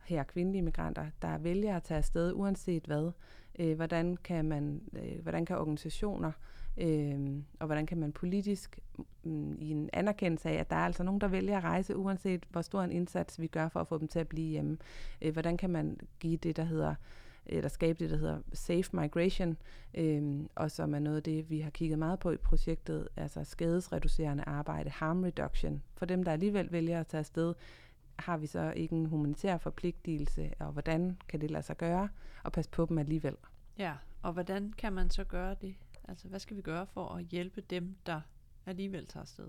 her 0.05 0.23
kvindelige 0.23 0.61
migranter, 0.61 1.05
der 1.21 1.37
vælger 1.37 1.75
at 1.75 1.83
tage 1.83 1.97
afsted 1.97 2.33
uanset 2.33 2.83
hvad, 2.83 3.11
øh, 3.59 3.75
hvordan, 3.75 4.17
kan 4.23 4.45
man, 4.45 4.81
øh, 4.93 5.21
hvordan 5.21 5.45
kan 5.45 5.57
organisationer 5.57 6.31
øh, 6.77 7.19
og 7.59 7.65
hvordan 7.65 7.85
kan 7.85 7.97
man 7.97 8.11
politisk, 8.11 8.79
øh, 9.25 9.31
i 9.59 9.71
en 9.71 9.89
anerkendelse 9.93 10.49
af, 10.49 10.53
at 10.53 10.69
der 10.69 10.75
er 10.75 10.85
altså 10.85 11.03
nogen, 11.03 11.21
der 11.21 11.27
vælger 11.27 11.57
at 11.57 11.63
rejse, 11.63 11.97
uanset 11.97 12.45
hvor 12.49 12.61
stor 12.61 12.81
en 12.81 12.91
indsats 12.91 13.41
vi 13.41 13.47
gør 13.47 13.69
for 13.69 13.79
at 13.79 13.87
få 13.87 13.97
dem 13.97 14.07
til 14.07 14.19
at 14.19 14.27
blive 14.27 14.49
hjemme. 14.49 14.77
Øh, 15.21 15.33
hvordan 15.33 15.57
kan 15.57 15.69
man 15.69 15.97
give 16.19 16.37
det, 16.37 16.57
der 16.57 16.63
hedder 16.63 16.95
Øh, 17.49 17.57
eller 17.57 17.69
skabe 17.69 17.99
det, 17.99 18.09
der 18.09 18.17
hedder 18.17 18.39
Safe 18.53 18.89
Migration, 18.93 19.57
øhm, 19.93 20.49
og 20.55 20.71
som 20.71 20.95
er 20.95 20.99
noget 20.99 21.17
af 21.17 21.23
det, 21.23 21.49
vi 21.49 21.59
har 21.59 21.69
kigget 21.69 21.99
meget 21.99 22.19
på 22.19 22.31
i 22.31 22.37
projektet, 22.37 23.07
altså 23.15 23.43
skadesreducerende 23.43 24.43
arbejde, 24.47 24.89
harm 24.89 25.23
reduction. 25.23 25.83
For 25.95 26.05
dem, 26.05 26.23
der 26.23 26.31
alligevel 26.31 26.71
vælger 26.71 26.99
at 26.99 27.07
tage 27.07 27.19
afsted, 27.19 27.53
har 28.19 28.37
vi 28.37 28.47
så 28.47 28.73
ikke 28.75 28.95
en 28.95 29.05
humanitær 29.05 29.57
forpligtelse, 29.57 30.53
og 30.59 30.71
hvordan 30.71 31.17
kan 31.27 31.41
det 31.41 31.51
lade 31.51 31.63
sig 31.63 31.77
gøre, 31.77 32.09
og 32.43 32.51
passe 32.51 32.71
på 32.71 32.85
dem 32.85 32.97
alligevel. 32.97 33.35
Ja, 33.77 33.93
og 34.21 34.33
hvordan 34.33 34.73
kan 34.77 34.93
man 34.93 35.09
så 35.09 35.23
gøre 35.23 35.55
det? 35.61 35.75
Altså, 36.07 36.27
hvad 36.27 36.39
skal 36.39 36.57
vi 36.57 36.61
gøre 36.61 36.87
for 36.87 37.07
at 37.15 37.25
hjælpe 37.25 37.61
dem, 37.61 37.95
der 38.05 38.21
alligevel 38.71 39.05
tager 39.07 39.21
afsted? 39.21 39.45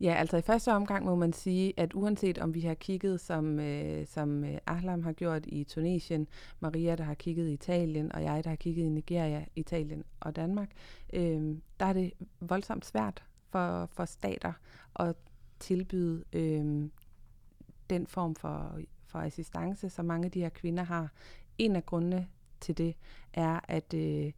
Ja, 0.00 0.14
altså 0.14 0.36
i 0.36 0.42
første 0.42 0.72
omgang 0.72 1.04
må 1.04 1.14
man 1.14 1.32
sige, 1.32 1.72
at 1.76 1.94
uanset 1.94 2.38
om 2.38 2.54
vi 2.54 2.60
har 2.60 2.74
kigget, 2.74 3.20
som, 3.20 3.60
øh, 3.60 4.06
som 4.06 4.44
øh, 4.44 4.58
Ahlam 4.66 5.02
har 5.02 5.12
gjort 5.12 5.46
i 5.46 5.64
Tunesien, 5.64 6.28
Maria, 6.60 6.96
der 6.96 7.04
har 7.04 7.14
kigget 7.14 7.48
i 7.48 7.52
Italien, 7.52 8.12
og 8.12 8.22
jeg, 8.22 8.44
der 8.44 8.50
har 8.50 8.56
kigget 8.56 8.86
i 8.86 8.88
Nigeria, 8.88 9.44
Italien 9.56 10.04
og 10.20 10.36
Danmark, 10.36 10.70
øh, 11.12 11.56
der 11.80 11.86
er 11.86 11.92
det 11.92 12.12
voldsomt 12.40 12.86
svært 12.86 13.24
for, 13.50 13.86
for 13.86 14.04
stater 14.04 14.52
at 15.00 15.16
tilbyde 15.60 16.24
øh, 16.32 16.90
den 17.90 18.06
form 18.06 18.34
for, 18.34 18.78
for 19.06 19.18
assistance, 19.18 19.90
som 19.90 20.04
mange 20.04 20.24
af 20.24 20.30
de 20.30 20.40
her 20.40 20.48
kvinder 20.48 20.82
har. 20.82 21.12
En 21.58 21.76
af 21.76 21.86
grundene 21.86 22.28
til 22.60 22.78
det 22.78 22.96
er, 23.32 23.60
at 23.68 23.94
øh, 23.94 24.32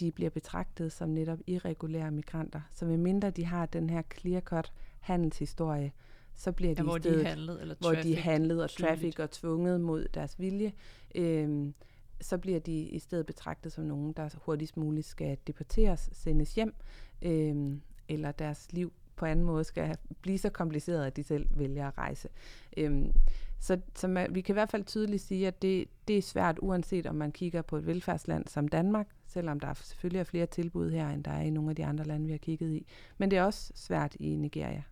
de 0.00 0.12
bliver 0.12 0.30
betragtet 0.30 0.92
som 0.92 1.08
netop 1.08 1.38
irregulære 1.46 2.10
migranter. 2.10 2.60
Så 2.74 2.84
medmindre 2.84 3.30
de 3.30 3.44
har 3.44 3.66
den 3.66 3.90
her 3.90 4.02
clear-cut 4.14 4.72
handelshistorie, 5.00 5.92
så 6.34 6.52
bliver 6.52 6.74
de 6.74 6.80
ja, 6.80 6.84
hvor 6.84 6.96
i 6.96 7.00
stedet, 7.00 7.18
de 7.18 7.24
handlet, 7.24 7.60
eller 7.60 7.74
hvor 7.78 7.92
de 7.92 8.16
handlet 8.16 8.62
og 8.62 8.70
traffic 8.70 9.18
og 9.18 9.30
tvunget 9.30 9.80
mod 9.80 10.08
deres 10.14 10.40
vilje, 10.40 10.72
øh, 11.14 11.72
så 12.20 12.38
bliver 12.38 12.60
de 12.60 12.80
i 12.80 12.98
stedet 12.98 13.26
betragtet 13.26 13.72
som 13.72 13.84
nogen, 13.84 14.12
der 14.12 14.28
hurtigst 14.44 14.76
muligt 14.76 15.06
skal 15.06 15.36
deporteres, 15.46 16.10
sendes 16.12 16.54
hjem, 16.54 16.74
øh, 17.22 17.76
eller 18.08 18.32
deres 18.32 18.72
liv 18.72 18.92
på 19.16 19.26
anden 19.26 19.44
måde 19.44 19.64
skal 19.64 19.96
blive 20.20 20.38
så 20.38 20.50
kompliceret, 20.50 21.06
at 21.06 21.16
de 21.16 21.22
selv 21.22 21.46
vælger 21.50 21.88
at 21.88 21.98
rejse. 21.98 22.28
Øhm, 22.76 23.12
så, 23.58 23.80
så 23.94 24.08
man, 24.08 24.34
vi 24.34 24.40
kan 24.40 24.52
i 24.52 24.54
hvert 24.54 24.70
fald 24.70 24.84
tydeligt 24.84 25.22
sige, 25.22 25.46
at 25.46 25.62
det, 25.62 25.88
det 26.08 26.18
er 26.18 26.22
svært, 26.22 26.58
uanset 26.62 27.06
om 27.06 27.14
man 27.14 27.32
kigger 27.32 27.62
på 27.62 27.76
et 27.76 27.86
velfærdsland 27.86 28.46
som 28.48 28.68
Danmark, 28.68 29.08
selvom 29.30 29.60
der 29.60 29.74
selvfølgelig 29.74 30.20
er 30.20 30.24
flere 30.24 30.46
tilbud 30.46 30.90
her, 30.90 31.08
end 31.08 31.24
der 31.24 31.30
er 31.30 31.42
i 31.42 31.50
nogle 31.50 31.70
af 31.70 31.76
de 31.76 31.86
andre 31.86 32.04
lande, 32.04 32.26
vi 32.26 32.30
har 32.30 32.38
kigget 32.38 32.72
i. 32.72 32.86
Men 33.18 33.30
det 33.30 33.38
er 33.38 33.42
også 33.42 33.72
svært 33.74 34.16
i 34.20 34.36
Nigeria, 34.36 34.82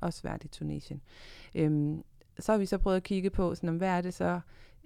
også 0.00 0.18
svært 0.20 0.44
i 0.44 0.48
Tunesien. 0.48 1.02
Øhm, 1.54 2.02
så 2.38 2.52
har 2.52 2.58
vi 2.58 2.66
så 2.66 2.78
prøvet 2.78 2.96
at 2.96 3.02
kigge 3.02 3.30
på, 3.30 3.54
sådan, 3.54 3.76
hvad 3.76 3.88
er 3.88 4.00
det 4.00 4.14
så, 4.14 4.40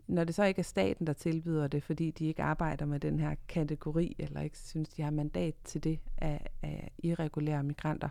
når 0.07 0.25
det 0.25 0.35
så 0.35 0.45
ikke 0.45 0.59
er 0.59 0.65
staten, 0.65 1.07
der 1.07 1.13
tilbyder 1.13 1.67
det, 1.67 1.83
fordi 1.83 2.11
de 2.11 2.27
ikke 2.27 2.43
arbejder 2.43 2.87
med 2.87 3.01
den 3.01 3.21
her 3.21 3.35
kategori, 3.49 4.17
eller 4.19 4.41
ikke 4.41 4.59
synes, 4.59 4.89
de 4.89 5.03
har 5.03 5.11
mandat 5.11 5.55
til 5.65 5.85
det 5.85 5.99
af, 6.19 6.47
af 6.63 6.93
irregulære 6.99 7.63
migranter. 7.63 8.09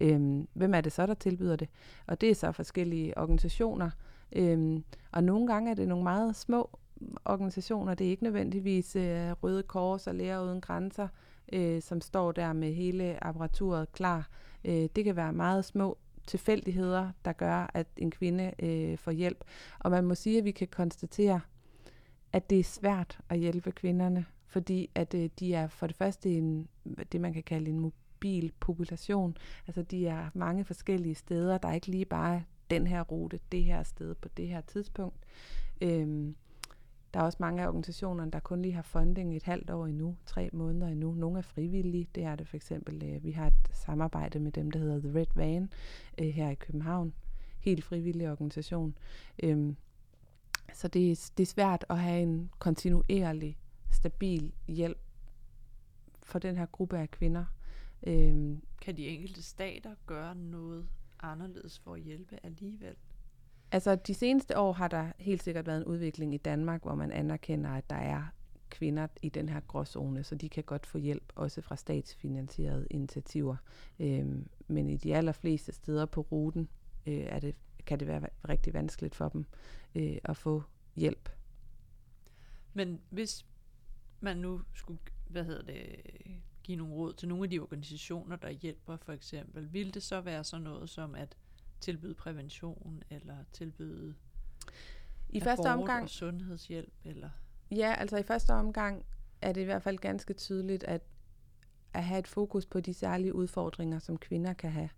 Øhm, 0.00 0.48
hvem 0.52 0.74
er 0.74 0.80
det 0.80 0.92
så, 0.92 1.06
der 1.06 1.14
tilbyder 1.14 1.56
det? 1.56 1.68
Og 2.06 2.20
det 2.20 2.30
er 2.30 2.34
så 2.34 2.52
forskellige 2.52 3.18
organisationer, 3.18 3.90
øhm, 4.32 4.84
og 5.12 5.24
nogle 5.24 5.46
gange 5.46 5.70
er 5.70 5.74
det 5.74 5.88
nogle 5.88 6.04
meget 6.04 6.36
små 6.36 6.78
organisationer. 7.24 7.94
Det 7.94 8.06
er 8.06 8.10
ikke 8.10 8.22
nødvendigvis 8.22 8.96
øh, 8.96 9.32
Røde 9.32 9.62
Kors 9.62 10.06
og 10.06 10.14
Læger 10.14 10.42
Uden 10.42 10.60
Grænser, 10.60 11.08
øh, 11.52 11.82
som 11.82 12.00
står 12.00 12.32
der 12.32 12.52
med 12.52 12.72
hele 12.72 13.24
apparaturet 13.24 13.92
klar. 13.92 14.28
Øh, 14.64 14.88
det 14.96 15.04
kan 15.04 15.16
være 15.16 15.32
meget 15.32 15.64
små 15.64 15.98
tilfældigheder, 16.26 17.10
der 17.24 17.32
gør, 17.32 17.70
at 17.74 17.86
en 17.96 18.10
kvinde 18.10 18.52
øh, 18.58 18.98
får 18.98 19.10
hjælp. 19.10 19.44
Og 19.78 19.90
man 19.90 20.04
må 20.04 20.14
sige, 20.14 20.38
at 20.38 20.44
vi 20.44 20.50
kan 20.50 20.68
konstatere, 20.68 21.40
at 22.32 22.50
det 22.50 22.60
er 22.60 22.64
svært 22.64 23.18
at 23.28 23.38
hjælpe 23.38 23.72
kvinderne, 23.72 24.26
fordi 24.46 24.90
at 24.94 25.14
øh, 25.14 25.30
de 25.40 25.54
er 25.54 25.68
for 25.68 25.86
det 25.86 25.96
første 25.96 26.30
en, 26.30 26.68
det, 27.12 27.20
man 27.20 27.32
kan 27.32 27.42
kalde 27.42 27.70
en 27.70 27.80
mobil 27.80 28.52
population. 28.60 29.36
Altså 29.66 29.82
de 29.82 30.06
er 30.06 30.30
mange 30.34 30.64
forskellige 30.64 31.14
steder. 31.14 31.58
Der 31.58 31.68
er 31.68 31.74
ikke 31.74 31.86
lige 31.86 32.04
bare 32.04 32.42
den 32.70 32.86
her 32.86 33.02
rute, 33.02 33.40
det 33.52 33.64
her 33.64 33.82
sted 33.82 34.14
på 34.14 34.28
det 34.36 34.48
her 34.48 34.60
tidspunkt. 34.60 35.18
Øhm, 35.80 36.36
der 37.16 37.22
er 37.22 37.26
også 37.26 37.38
mange 37.40 37.62
af 37.62 37.66
organisationerne, 37.66 38.30
der 38.30 38.40
kun 38.40 38.62
lige 38.62 38.74
har 38.74 38.82
funding 38.82 39.36
et 39.36 39.42
halvt 39.42 39.70
år 39.70 39.86
endnu, 39.86 40.16
tre 40.26 40.50
måneder 40.52 40.88
endnu. 40.88 41.14
Nogle 41.14 41.38
er 41.38 41.42
frivillige, 41.42 42.08
det 42.14 42.22
er 42.22 42.36
det 42.36 42.48
for 42.48 42.56
eksempel. 42.56 43.02
Øh, 43.02 43.24
vi 43.24 43.30
har 43.30 43.46
et 43.46 43.52
samarbejde 43.72 44.38
med 44.38 44.52
dem, 44.52 44.70
der 44.70 44.78
hedder 44.78 45.00
The 45.00 45.18
Red 45.18 45.26
Van 45.34 45.70
øh, 46.18 46.26
her 46.26 46.50
i 46.50 46.54
København. 46.54 47.14
Helt 47.60 47.84
frivillig 47.84 48.30
organisation. 48.30 48.98
Øhm, 49.42 49.76
så 50.72 50.88
det 50.88 51.10
er, 51.10 51.30
det 51.36 51.42
er 51.42 51.46
svært 51.46 51.84
at 51.90 51.98
have 51.98 52.22
en 52.22 52.50
kontinuerlig, 52.58 53.58
stabil 53.90 54.52
hjælp 54.68 54.98
for 56.22 56.38
den 56.38 56.56
her 56.56 56.66
gruppe 56.66 56.98
af 56.98 57.10
kvinder. 57.10 57.44
Øhm, 58.06 58.62
kan 58.80 58.96
de 58.96 59.08
enkelte 59.08 59.42
stater 59.42 59.94
gøre 60.06 60.34
noget 60.34 60.88
anderledes 61.20 61.78
for 61.78 61.94
at 61.94 62.00
hjælpe 62.00 62.38
alligevel? 62.42 62.96
Altså, 63.76 63.94
de 63.94 64.14
seneste 64.14 64.58
år 64.58 64.72
har 64.72 64.88
der 64.88 65.12
helt 65.18 65.42
sikkert 65.42 65.66
været 65.66 65.76
en 65.76 65.84
udvikling 65.84 66.34
i 66.34 66.36
Danmark, 66.36 66.82
hvor 66.82 66.94
man 66.94 67.12
anerkender, 67.12 67.70
at 67.70 67.90
der 67.90 67.96
er 67.96 68.22
kvinder 68.70 69.06
i 69.22 69.28
den 69.28 69.48
her 69.48 69.60
gråzone, 69.60 70.24
så 70.24 70.34
de 70.34 70.48
kan 70.48 70.64
godt 70.64 70.86
få 70.86 70.98
hjælp 70.98 71.32
også 71.34 71.60
fra 71.60 71.76
statsfinansierede 71.76 72.86
initiativer. 72.90 73.56
Øhm, 74.00 74.48
men 74.68 74.88
i 74.88 74.96
de 74.96 75.16
allerfleste 75.16 75.72
steder 75.72 76.06
på 76.06 76.20
ruten 76.20 76.68
øh, 77.06 77.14
er 77.14 77.40
det, 77.40 77.54
kan 77.86 78.00
det 78.00 78.08
være 78.08 78.28
rigtig 78.48 78.74
vanskeligt 78.74 79.14
for 79.14 79.28
dem 79.28 79.44
øh, 79.94 80.18
at 80.24 80.36
få 80.36 80.62
hjælp. 80.94 81.28
Men 82.74 83.00
hvis 83.10 83.46
man 84.20 84.36
nu 84.36 84.60
skulle, 84.74 85.00
hvad 85.28 85.44
hedder 85.44 85.62
det, 85.62 85.96
give 86.62 86.76
nogle 86.76 86.94
råd 86.94 87.12
til 87.12 87.28
nogle 87.28 87.44
af 87.44 87.50
de 87.50 87.58
organisationer, 87.58 88.36
der 88.36 88.50
hjælper 88.50 88.96
for 88.96 89.12
eksempel, 89.12 89.72
ville 89.72 89.92
det 89.92 90.02
så 90.02 90.20
være 90.20 90.44
sådan 90.44 90.64
noget 90.64 90.90
som 90.90 91.14
at 91.14 91.36
tilbyde 91.86 92.14
prævention 92.14 93.02
eller 93.10 93.36
tilbyde 93.52 94.14
I 95.28 95.40
første 95.40 95.66
omgang 95.66 96.02
og 96.02 96.10
sundhedshjælp 96.10 96.92
eller 97.04 97.30
Ja, 97.70 97.94
altså 97.98 98.16
i 98.16 98.22
første 98.22 98.50
omgang 98.50 99.04
er 99.42 99.52
det 99.52 99.60
i 99.60 99.64
hvert 99.64 99.82
fald 99.82 99.98
ganske 99.98 100.34
tydeligt 100.34 100.84
at 100.84 101.02
at 101.96 102.04
have 102.04 102.18
et 102.18 102.28
fokus 102.28 102.66
på 102.66 102.80
de 102.80 102.94
særlige 102.94 103.34
udfordringer, 103.34 103.98
som 103.98 104.18
kvinder 104.18 104.52
kan 104.52 104.70
have. 104.70 104.88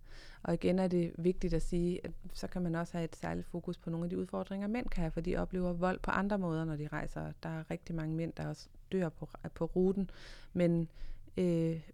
Og 0.42 0.54
igen 0.54 0.78
er 0.78 0.88
det 0.88 1.12
vigtigt 1.18 1.54
at 1.54 1.62
sige, 1.62 2.04
at 2.04 2.10
så 2.32 2.46
kan 2.46 2.62
man 2.62 2.74
også 2.74 2.92
have 2.92 3.04
et 3.04 3.16
særligt 3.16 3.46
fokus 3.46 3.78
på 3.78 3.90
nogle 3.90 4.04
af 4.04 4.10
de 4.10 4.18
udfordringer, 4.18 4.68
mænd 4.68 4.88
kan 4.88 5.00
have, 5.00 5.10
for 5.10 5.20
de 5.20 5.36
oplever 5.36 5.72
vold 5.72 5.98
på 5.98 6.10
andre 6.10 6.38
måder, 6.38 6.64
når 6.64 6.76
de 6.76 6.88
rejser. 6.88 7.32
Der 7.42 7.48
er 7.48 7.70
rigtig 7.70 7.94
mange 7.94 8.16
mænd, 8.16 8.32
der 8.32 8.48
også 8.48 8.68
dør 8.92 9.08
på, 9.08 9.28
på 9.54 9.64
ruten. 9.64 10.10
Men, 10.52 10.88
øh, 11.36 11.90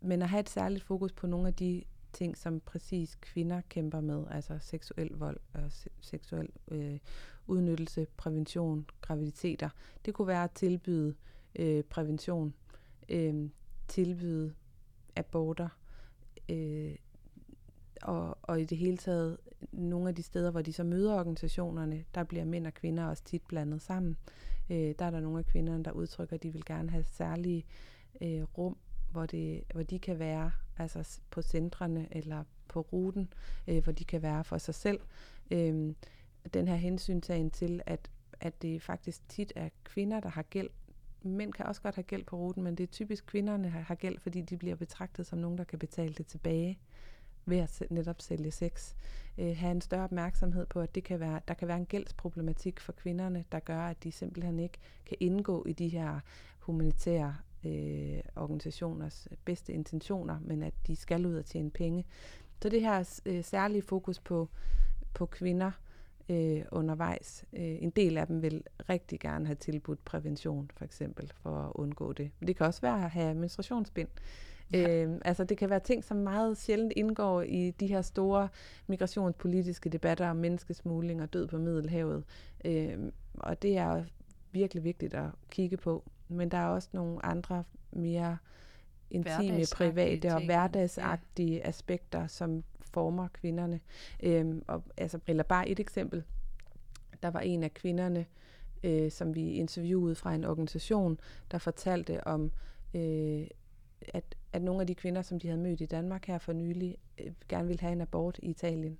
men 0.00 0.22
at 0.22 0.28
have 0.28 0.40
et 0.40 0.50
særligt 0.50 0.84
fokus 0.84 1.12
på 1.12 1.26
nogle 1.26 1.48
af 1.48 1.54
de 1.54 1.84
ting, 2.12 2.36
som 2.36 2.60
præcis 2.60 3.14
kvinder 3.20 3.60
kæmper 3.68 4.00
med, 4.00 4.24
altså 4.30 4.58
seksuel 4.60 5.10
vold 5.14 5.40
og 5.54 5.72
se- 5.72 5.90
seksuel 6.00 6.48
øh, 6.70 6.98
udnyttelse, 7.46 8.06
prævention, 8.16 8.86
graviditeter. 9.00 9.68
Det 10.04 10.14
kunne 10.14 10.28
være 10.28 10.44
at 10.44 10.50
tilbyde 10.50 11.14
øh, 11.58 11.84
prævention, 11.84 12.54
øh, 13.08 13.48
tilbyde 13.88 14.54
aborter, 15.16 15.68
øh, 16.48 16.94
og, 18.02 18.38
og 18.42 18.60
i 18.60 18.64
det 18.64 18.78
hele 18.78 18.96
taget 18.96 19.38
nogle 19.72 20.08
af 20.08 20.14
de 20.14 20.22
steder, 20.22 20.50
hvor 20.50 20.62
de 20.62 20.72
så 20.72 20.84
møder 20.84 21.14
organisationerne, 21.14 22.04
der 22.14 22.24
bliver 22.24 22.44
mænd 22.44 22.66
og 22.66 22.74
kvinder 22.74 23.04
også 23.04 23.24
tit 23.24 23.42
blandet 23.48 23.82
sammen. 23.82 24.16
Øh, 24.70 24.94
der 24.98 25.04
er 25.04 25.10
der 25.10 25.20
nogle 25.20 25.38
af 25.38 25.46
kvinderne, 25.46 25.84
der 25.84 25.92
udtrykker, 25.92 26.36
at 26.36 26.42
de 26.42 26.52
vil 26.52 26.64
gerne 26.64 26.90
have 26.90 27.02
særlige 27.02 27.64
øh, 28.20 28.42
rum, 28.42 28.76
hvor, 29.10 29.26
det, 29.26 29.64
hvor 29.72 29.82
de 29.82 29.98
kan 29.98 30.18
være 30.18 30.50
altså 30.78 31.20
på 31.30 31.42
centrene 31.42 32.08
eller 32.10 32.44
på 32.68 32.80
ruten, 32.80 33.32
øh, 33.68 33.84
hvor 33.84 33.92
de 33.92 34.04
kan 34.04 34.22
være 34.22 34.44
for 34.44 34.58
sig 34.58 34.74
selv. 34.74 35.00
Øh, 35.50 35.94
den 36.54 36.68
her 36.68 36.76
hensyntagen 36.76 37.50
til, 37.50 37.82
at, 37.86 38.10
at 38.40 38.62
det 38.62 38.82
faktisk 38.82 39.28
tit 39.28 39.52
er 39.56 39.68
kvinder, 39.84 40.20
der 40.20 40.28
har 40.28 40.42
gæld. 40.42 40.70
Mænd 41.22 41.52
kan 41.52 41.66
også 41.66 41.82
godt 41.82 41.94
have 41.94 42.02
gæld 42.02 42.24
på 42.24 42.36
ruten, 42.36 42.62
men 42.62 42.74
det 42.74 42.82
er 42.84 42.92
typisk 42.92 43.26
kvinderne, 43.26 43.64
der 43.64 43.70
har 43.70 43.94
gæld, 43.94 44.18
fordi 44.18 44.40
de 44.40 44.56
bliver 44.56 44.76
betragtet 44.76 45.26
som 45.26 45.38
nogen, 45.38 45.58
der 45.58 45.64
kan 45.64 45.78
betale 45.78 46.14
det 46.14 46.26
tilbage 46.26 46.78
ved 47.44 47.58
at 47.58 47.82
netop 47.90 48.20
sælge 48.20 48.50
sex. 48.50 48.94
Øh, 49.38 49.56
have 49.56 49.70
en 49.70 49.80
større 49.80 50.04
opmærksomhed 50.04 50.66
på, 50.66 50.80
at 50.80 50.94
det 50.94 51.04
kan 51.04 51.20
være, 51.20 51.40
der 51.48 51.54
kan 51.54 51.68
være 51.68 51.76
en 51.76 51.86
gældsproblematik 51.86 52.80
for 52.80 52.92
kvinderne, 52.92 53.44
der 53.52 53.60
gør, 53.60 53.80
at 53.80 54.04
de 54.04 54.12
simpelthen 54.12 54.58
ikke 54.58 54.78
kan 55.06 55.16
indgå 55.20 55.64
i 55.66 55.72
de 55.72 55.88
her 55.88 56.20
humanitære 56.58 57.36
øh, 57.64 58.20
organisationers 58.36 59.28
bedste 59.44 59.72
intentioner, 59.72 60.38
men 60.40 60.62
at 60.62 60.74
de 60.86 60.96
skal 60.96 61.26
ud 61.26 61.34
og 61.34 61.44
tjene 61.44 61.70
penge. 61.70 62.04
Så 62.62 62.68
det 62.68 62.80
her 62.80 63.20
øh, 63.26 63.44
særlige 63.44 63.82
fokus 63.82 64.18
på, 64.18 64.48
på 65.14 65.26
kvinder 65.26 65.70
øh, 66.28 66.62
undervejs. 66.72 67.44
Øh, 67.52 67.82
en 67.82 67.90
del 67.90 68.18
af 68.18 68.26
dem 68.26 68.42
vil 68.42 68.62
rigtig 68.88 69.20
gerne 69.20 69.46
have 69.46 69.56
tilbudt 69.56 70.04
prævention, 70.04 70.70
for 70.76 70.84
eksempel, 70.84 71.32
for 71.42 71.50
at 71.50 71.72
undgå 71.74 72.12
det. 72.12 72.30
Men 72.40 72.46
det 72.46 72.56
kan 72.56 72.66
også 72.66 72.80
være 72.80 73.04
at 73.04 73.10
have 73.10 73.34
menstruationsbind. 73.34 74.08
Ja. 74.72 75.04
Øh, 75.04 75.20
altså 75.24 75.44
det 75.44 75.58
kan 75.58 75.70
være 75.70 75.80
ting, 75.80 76.04
som 76.04 76.16
meget 76.16 76.56
sjældent 76.56 76.92
indgår 76.96 77.42
i 77.42 77.70
de 77.70 77.86
her 77.86 78.02
store 78.02 78.48
migrationspolitiske 78.86 79.88
debatter 79.88 80.30
om 80.30 80.36
menneskesmugling 80.36 81.22
og 81.22 81.32
død 81.32 81.46
på 81.46 81.58
Middelhavet. 81.58 82.24
Øh, 82.64 82.98
og 83.34 83.62
det 83.62 83.78
er 83.78 84.04
virkelig 84.52 84.84
vigtigt 84.84 85.14
at 85.14 85.30
kigge 85.50 85.76
på. 85.76 86.04
Men 86.32 86.48
der 86.48 86.58
er 86.58 86.66
også 86.66 86.88
nogle 86.92 87.26
andre 87.26 87.64
mere 87.92 88.36
intime, 89.10 89.64
private 89.74 90.34
og 90.34 90.44
hverdagsagtige 90.44 91.56
ja. 91.56 91.68
aspekter, 91.68 92.26
som 92.26 92.64
former 92.80 93.28
kvinderne. 93.28 93.80
Øhm, 94.22 94.64
og, 94.66 94.82
altså, 94.96 95.18
eller 95.26 95.42
bare 95.42 95.68
et 95.68 95.80
eksempel. 95.80 96.24
Der 97.22 97.28
var 97.30 97.40
en 97.40 97.62
af 97.62 97.74
kvinderne, 97.74 98.26
øh, 98.82 99.10
som 99.10 99.34
vi 99.34 99.50
interviewede 99.50 100.14
fra 100.14 100.34
en 100.34 100.44
organisation, 100.44 101.18
der 101.50 101.58
fortalte 101.58 102.26
om, 102.26 102.52
øh, 102.94 103.46
at, 104.08 104.24
at 104.52 104.62
nogle 104.62 104.80
af 104.80 104.86
de 104.86 104.94
kvinder, 104.94 105.22
som 105.22 105.40
de 105.40 105.48
havde 105.48 105.60
mødt 105.60 105.80
i 105.80 105.86
Danmark 105.86 106.26
her 106.26 106.38
for 106.38 106.52
nylig, 106.52 106.96
øh, 107.18 107.32
gerne 107.48 107.66
ville 107.66 107.80
have 107.80 107.92
en 107.92 108.00
abort 108.00 108.38
i 108.42 108.50
Italien. 108.50 108.98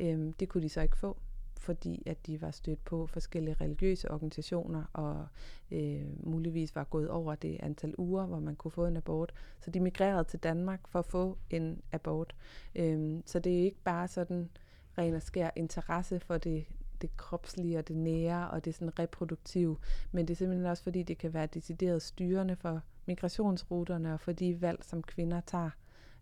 Øh, 0.00 0.32
det 0.40 0.48
kunne 0.48 0.62
de 0.62 0.68
så 0.68 0.80
ikke 0.80 0.98
få, 0.98 1.16
fordi 1.64 2.02
at 2.06 2.26
de 2.26 2.40
var 2.40 2.50
stødt 2.50 2.84
på 2.84 3.06
forskellige 3.06 3.56
religiøse 3.60 4.10
organisationer, 4.10 4.84
og 4.92 5.26
øh, 5.70 6.26
muligvis 6.26 6.74
var 6.74 6.84
gået 6.84 7.08
over 7.08 7.34
det 7.34 7.56
antal 7.60 7.94
uger, 7.98 8.26
hvor 8.26 8.40
man 8.40 8.56
kunne 8.56 8.70
få 8.70 8.86
en 8.86 8.96
abort. 8.96 9.32
Så 9.60 9.70
de 9.70 9.80
migrerede 9.80 10.24
til 10.24 10.38
Danmark 10.38 10.88
for 10.88 10.98
at 10.98 11.06
få 11.06 11.38
en 11.50 11.82
abort. 11.92 12.34
Øh, 12.74 13.20
så 13.26 13.38
det 13.38 13.58
er 13.58 13.64
ikke 13.64 13.82
bare 13.84 14.08
sådan 14.08 14.50
ren 14.98 15.14
og 15.14 15.22
skær 15.22 15.50
interesse 15.56 16.20
for 16.20 16.38
det, 16.38 16.66
det 17.02 17.16
kropslige 17.16 17.78
og 17.78 17.88
det 17.88 17.96
nære 17.96 18.50
og 18.50 18.64
det 18.64 18.74
sådan 18.74 18.98
reproduktive, 18.98 19.76
men 20.12 20.28
det 20.28 20.34
er 20.34 20.36
simpelthen 20.36 20.66
også 20.66 20.82
fordi, 20.82 21.02
det 21.02 21.18
kan 21.18 21.34
være 21.34 21.46
decideret 21.46 22.02
styrende 22.02 22.56
for 22.56 22.82
migrationsruterne 23.06 24.14
og 24.14 24.20
for 24.20 24.32
de 24.32 24.60
valg, 24.60 24.84
som 24.84 25.02
kvinder 25.02 25.40
tager 25.40 25.70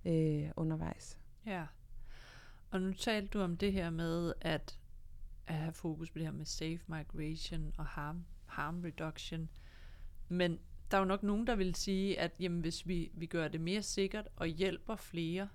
øh, 0.05 0.51
undervejs. 0.57 1.19
Ja, 1.47 1.67
og 2.71 2.83
nu 2.83 2.93
talte 2.93 3.29
du 3.29 3.41
om 3.41 3.57
det 3.57 3.73
her 3.73 3.91
med, 3.91 4.33
at 4.41 4.79
at 5.47 5.55
have 5.55 5.73
fokus 5.73 6.11
på 6.11 6.19
det 6.19 6.27
her 6.27 6.33
med 6.33 6.45
safe 6.45 6.81
migration 6.87 7.73
og 7.79 7.87
harm, 7.87 8.25
harm 8.47 8.81
reduction. 8.81 9.49
Men 10.29 10.59
der 10.91 10.97
er 10.97 11.01
jo 11.01 11.07
nok 11.07 11.23
nogen, 11.23 11.47
der 11.47 11.57
vil 11.57 11.75
sige, 11.75 12.21
at 12.21 12.33
jamen, 12.41 12.61
hvis 12.61 12.87
vi, 12.87 13.11
vi 13.15 13.27
gør 13.27 13.49
det 13.49 13.61
mere 13.61 13.83
sikkert 13.83 14.29
og 14.37 14.47
hjælper 14.47 14.97
flere 14.97 15.49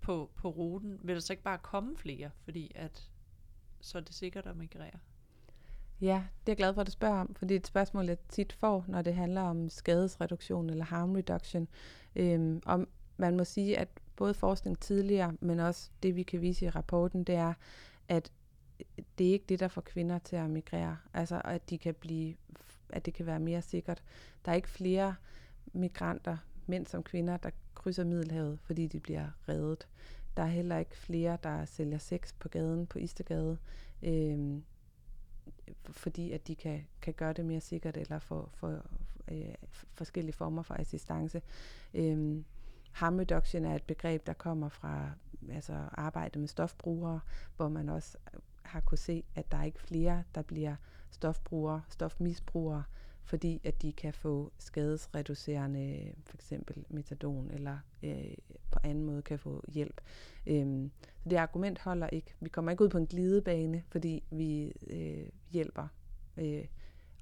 på, 0.00 0.30
på 0.36 0.48
ruten, 0.48 0.98
vil 1.02 1.14
der 1.14 1.20
så 1.20 1.32
ikke 1.32 1.42
bare 1.42 1.58
komme 1.58 1.96
flere, 1.96 2.30
fordi 2.44 2.72
at 2.74 3.10
så 3.80 3.98
er 3.98 4.02
det 4.02 4.14
sikkert 4.14 4.46
at 4.46 4.56
migrere? 4.56 4.98
Ja, 6.00 6.24
det 6.40 6.48
er 6.48 6.52
jeg 6.52 6.56
glad 6.56 6.74
for, 6.74 6.80
at 6.80 6.86
du 6.86 6.92
spørger 6.92 7.20
om, 7.20 7.34
fordi 7.34 7.54
det 7.54 7.54
er 7.54 7.60
et 7.60 7.66
spørgsmål, 7.66 8.06
jeg 8.06 8.18
tit 8.28 8.52
får, 8.52 8.84
når 8.88 9.02
det 9.02 9.14
handler 9.14 9.40
om 9.40 9.70
skadesreduktion 9.70 10.70
eller 10.70 10.84
harm 10.84 11.12
reduction. 11.12 11.68
Øhm, 12.16 12.62
om 12.66 12.88
man 13.16 13.36
må 13.36 13.44
sige, 13.44 13.78
at 13.78 13.88
både 14.16 14.34
forskning 14.34 14.80
tidligere, 14.80 15.36
men 15.40 15.60
også 15.60 15.90
det, 16.02 16.16
vi 16.16 16.22
kan 16.22 16.40
vise 16.40 16.64
i 16.64 16.70
rapporten, 16.70 17.24
det 17.24 17.34
er, 17.34 17.54
at 18.08 18.32
det 19.18 19.28
er 19.28 19.32
ikke 19.32 19.44
det, 19.48 19.60
der 19.60 19.68
får 19.68 19.80
kvinder 19.80 20.18
til 20.18 20.36
at 20.36 20.50
migrere. 20.50 20.96
Altså, 21.14 21.42
at 21.44 21.70
de 21.70 21.78
kan 21.78 21.94
blive, 21.94 22.34
at 22.90 23.06
det 23.06 23.14
kan 23.14 23.26
være 23.26 23.40
mere 23.40 23.62
sikkert. 23.62 24.02
Der 24.44 24.50
er 24.50 24.56
ikke 24.56 24.68
flere 24.68 25.14
migranter, 25.72 26.36
mænd 26.66 26.86
som 26.86 27.02
kvinder, 27.02 27.36
der 27.36 27.50
krydser 27.74 28.04
Middelhavet, 28.04 28.58
fordi 28.60 28.86
de 28.86 29.00
bliver 29.00 29.28
reddet. 29.48 29.88
Der 30.36 30.42
er 30.42 30.46
heller 30.46 30.78
ikke 30.78 30.96
flere, 30.96 31.38
der 31.42 31.64
sælger 31.64 31.98
sex 31.98 32.34
på 32.38 32.48
gaden, 32.48 32.86
på 32.86 32.98
Istegade, 32.98 33.58
øh, 34.02 34.60
fordi 35.84 36.32
at 36.32 36.46
de 36.46 36.54
kan, 36.54 36.86
kan 37.02 37.14
gøre 37.14 37.32
det 37.32 37.44
mere 37.44 37.60
sikkert, 37.60 37.96
eller 37.96 38.18
få 38.18 38.50
for, 38.54 38.86
øh, 39.30 39.54
forskellige 39.94 40.34
former 40.34 40.62
for 40.62 40.74
assistance. 40.74 41.42
Øh, 41.94 42.42
harm 42.92 43.18
reduction 43.18 43.64
er 43.64 43.74
et 43.74 43.82
begreb, 43.82 44.26
der 44.26 44.32
kommer 44.32 44.68
fra 44.68 45.10
altså 45.50 45.88
arbejde 45.92 46.38
med 46.38 46.48
stofbrugere, 46.48 47.20
hvor 47.56 47.68
man 47.68 47.88
også 47.88 48.16
har 48.76 48.80
kunne 48.80 48.98
se, 48.98 49.24
at 49.34 49.52
der 49.52 49.58
er 49.58 49.64
ikke 49.64 49.80
flere, 49.80 50.24
der 50.34 50.42
bliver 50.42 50.76
stofbrugere, 51.10 51.82
stofmisbrugere, 51.88 52.82
fordi 53.24 53.60
at 53.64 53.82
de 53.82 53.92
kan 53.92 54.14
få 54.14 54.52
skadesreducerende, 54.58 56.12
for 56.24 56.36
eksempel 56.36 56.84
metadon, 56.88 57.50
eller 57.50 57.78
øh, 58.02 58.34
på 58.70 58.78
anden 58.82 59.04
måde 59.04 59.22
kan 59.22 59.38
få 59.38 59.64
hjælp. 59.68 60.00
Øhm, 60.46 60.90
så 61.22 61.28
det 61.28 61.36
argument 61.36 61.78
holder 61.78 62.06
ikke. 62.06 62.34
Vi 62.40 62.48
kommer 62.48 62.70
ikke 62.70 62.84
ud 62.84 62.88
på 62.88 62.98
en 62.98 63.06
glidebane, 63.06 63.82
fordi 63.88 64.24
vi 64.30 64.72
øh, 64.86 65.28
hjælper. 65.50 65.88
Øh, 66.36 66.64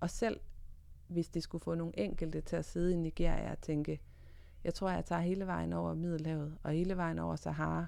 os 0.01 0.13
selv 0.13 0.41
hvis 1.09 1.29
det 1.29 1.43
skulle 1.43 1.65
få 1.65 1.75
nogle 1.75 1.99
enkelte 1.99 2.41
til 2.41 2.57
at 2.57 2.65
sidde 2.65 2.93
i 2.93 2.97
Nigeria 2.97 3.53
og 3.53 3.61
tænke, 3.61 4.01
jeg 4.65 4.75
tror, 4.75 4.91
jeg 4.91 5.05
tager 5.05 5.21
hele 5.21 5.47
vejen 5.47 5.73
over 5.73 5.95
Middelhavet 5.95 6.59
og 6.63 6.71
hele 6.71 6.97
vejen 6.97 7.19
over 7.19 7.37
Sahara, 7.37 7.87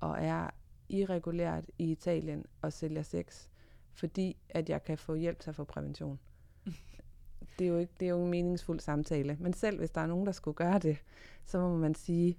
og 0.00 0.16
er 0.20 0.50
irregulært 0.90 1.64
i 1.78 1.90
Italien 1.90 2.46
og 2.62 2.72
sælger 2.72 3.02
sex, 3.02 3.48
fordi 3.92 4.36
at 4.48 4.68
jeg 4.70 4.84
kan 4.84 4.98
få 4.98 5.14
hjælp 5.14 5.40
til 5.40 5.50
at 5.50 5.56
få 5.56 5.64
prævention. 5.64 6.18
det, 7.58 7.64
er 7.64 7.68
jo 7.68 7.78
ikke, 7.78 7.92
det 8.00 8.06
er 8.06 8.10
jo 8.10 8.24
en 8.24 8.30
meningsfuld 8.30 8.80
samtale. 8.80 9.36
Men 9.40 9.52
selv 9.52 9.78
hvis 9.78 9.90
der 9.90 10.00
er 10.00 10.06
nogen, 10.06 10.26
der 10.26 10.32
skulle 10.32 10.54
gøre 10.54 10.78
det, 10.78 10.98
så 11.44 11.58
må 11.58 11.76
man 11.76 11.94
sige, 11.94 12.38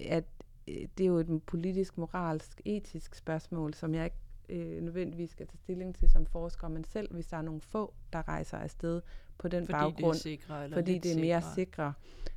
at 0.00 0.24
øh, 0.68 0.88
det 0.98 1.04
er 1.04 1.08
jo 1.08 1.18
et 1.18 1.42
politisk, 1.42 1.98
moralsk, 1.98 2.60
etisk 2.64 3.14
spørgsmål, 3.14 3.74
som 3.74 3.94
jeg 3.94 4.04
ikke 4.04 4.16
øh, 4.48 4.82
nødvendigvis 4.82 5.30
skal 5.30 5.46
tage 5.46 5.58
stilling 5.58 5.94
til 5.94 6.08
som 6.08 6.26
forsker, 6.26 6.68
men 6.68 6.84
selv 6.84 7.14
hvis 7.14 7.26
der 7.26 7.36
er 7.36 7.42
nogle 7.42 7.60
få, 7.60 7.94
der 8.12 8.28
rejser 8.28 8.58
afsted 8.58 9.02
på 9.38 9.48
den 9.48 9.66
fordi 9.66 9.72
baggrund, 9.72 10.14
det 10.14 10.18
er 10.18 10.22
sikre, 10.22 10.64
eller 10.64 10.76
fordi 10.76 10.98
det 10.98 11.12
er 11.12 11.20
mere 11.20 11.42
sikre, 11.54 11.92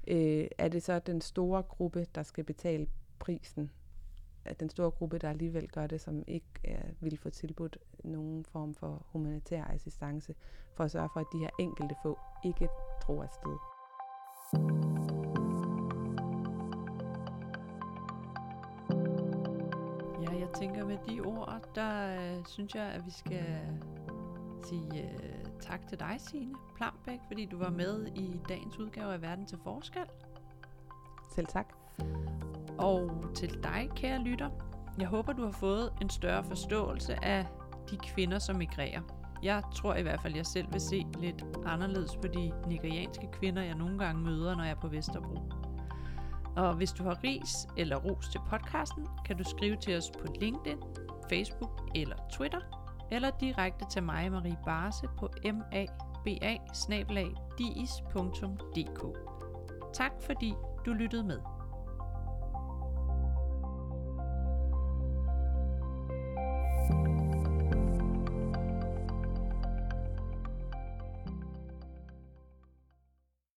øh, 0.08 0.48
er 0.58 0.68
det 0.68 0.84
så 0.84 1.00
den 1.00 1.22
store 1.22 1.64
gruppe, 1.64 2.08
der 2.16 2.24
skal 2.24 2.44
betale 2.44 2.88
prisen 3.20 3.72
at 4.46 4.60
den 4.60 4.70
store 4.70 4.92
gruppe, 4.92 5.18
der 5.18 5.30
alligevel 5.30 5.68
gør 5.68 5.88
det, 5.88 6.02
som 6.02 6.24
ikke 6.28 6.46
er, 6.64 6.82
vil 7.00 7.18
få 7.18 7.30
tilbudt 7.30 7.78
nogen 8.04 8.46
form 8.46 8.74
for 8.74 9.06
humanitær 9.12 9.64
assistance, 9.64 10.36
for 10.74 10.84
at 10.84 10.92
sørge 10.92 11.10
for, 11.14 11.20
at 11.20 11.26
de 11.34 11.38
her 11.38 11.50
enkelte 11.60 11.96
få 12.04 12.20
ikke 12.46 12.68
tror 13.02 13.24
afsted. 13.24 13.58
Ja, 20.24 20.40
jeg 20.40 20.50
tænker 20.56 20.86
med 20.86 20.98
de 21.10 21.22
ord, 21.22 21.70
der 21.76 22.16
øh, 22.16 22.46
synes 22.46 22.76
jeg, 22.76 22.84
at 22.84 23.06
vi 23.06 23.12
skal 23.12 23.60
sige 24.64 25.04
øh, 25.04 25.46
tak 25.60 25.88
til 25.88 26.00
dig, 26.00 26.16
Signe 26.18 26.56
Plambæk, 26.76 27.20
fordi 27.28 27.46
du 27.46 27.58
var 27.58 27.70
med 27.70 28.08
i 28.08 28.40
dagens 28.50 28.80
udgave 28.80 29.14
af 29.14 29.22
Verden 29.22 29.46
til 29.46 29.58
Forskel. 29.64 30.06
Selv 31.36 31.48
tak. 31.48 31.79
Og 32.80 33.12
til 33.36 33.64
dig, 33.64 33.90
kære 33.96 34.20
lytter, 34.20 34.50
jeg 35.00 35.08
håber, 35.08 35.34
du 35.34 35.46
har 35.46 35.52
fået 35.52 35.94
en 36.02 36.10
større 36.10 36.44
forståelse 36.44 37.26
af 37.26 37.46
de 37.92 37.98
kvinder, 37.98 38.40
som 38.40 38.56
migrerer. 38.56 39.02
Jeg 39.44 39.64
tror 39.76 39.96
i 39.96 40.02
hvert 40.02 40.22
fald, 40.22 40.36
jeg 40.36 40.46
selv 40.46 40.74
vil 40.74 40.82
se 40.82 41.06
lidt 41.20 41.46
anderledes 41.66 42.16
på 42.16 42.28
de 42.28 42.52
nigerianske 42.68 43.28
kvinder, 43.32 43.62
jeg 43.62 43.76
nogle 43.76 44.00
gange 44.00 44.24
møder, 44.24 44.56
når 44.56 44.64
jeg 44.64 44.72
er 44.72 44.80
på 44.82 44.88
Vesterbro. 44.88 45.40
Og 46.56 46.74
hvis 46.74 46.92
du 46.92 47.04
har 47.04 47.24
ris 47.24 47.68
eller 47.78 47.96
ros 47.96 48.30
til 48.30 48.42
podcasten, 48.50 49.08
kan 49.26 49.38
du 49.38 49.44
skrive 49.44 49.76
til 49.76 49.98
os 49.98 50.12
på 50.20 50.34
LinkedIn, 50.42 50.78
Facebook 51.30 51.90
eller 51.96 52.16
Twitter, 52.32 52.62
eller 53.12 53.30
direkte 53.40 53.86
til 53.92 54.04
mig, 54.04 54.32
Marie 54.32 54.58
Barse, 54.66 55.08
på 55.18 55.30
maba 56.90 57.24
Tak 59.94 60.12
fordi 60.22 60.54
du 60.86 60.94
lyttede 60.94 61.24
med. 61.24 61.59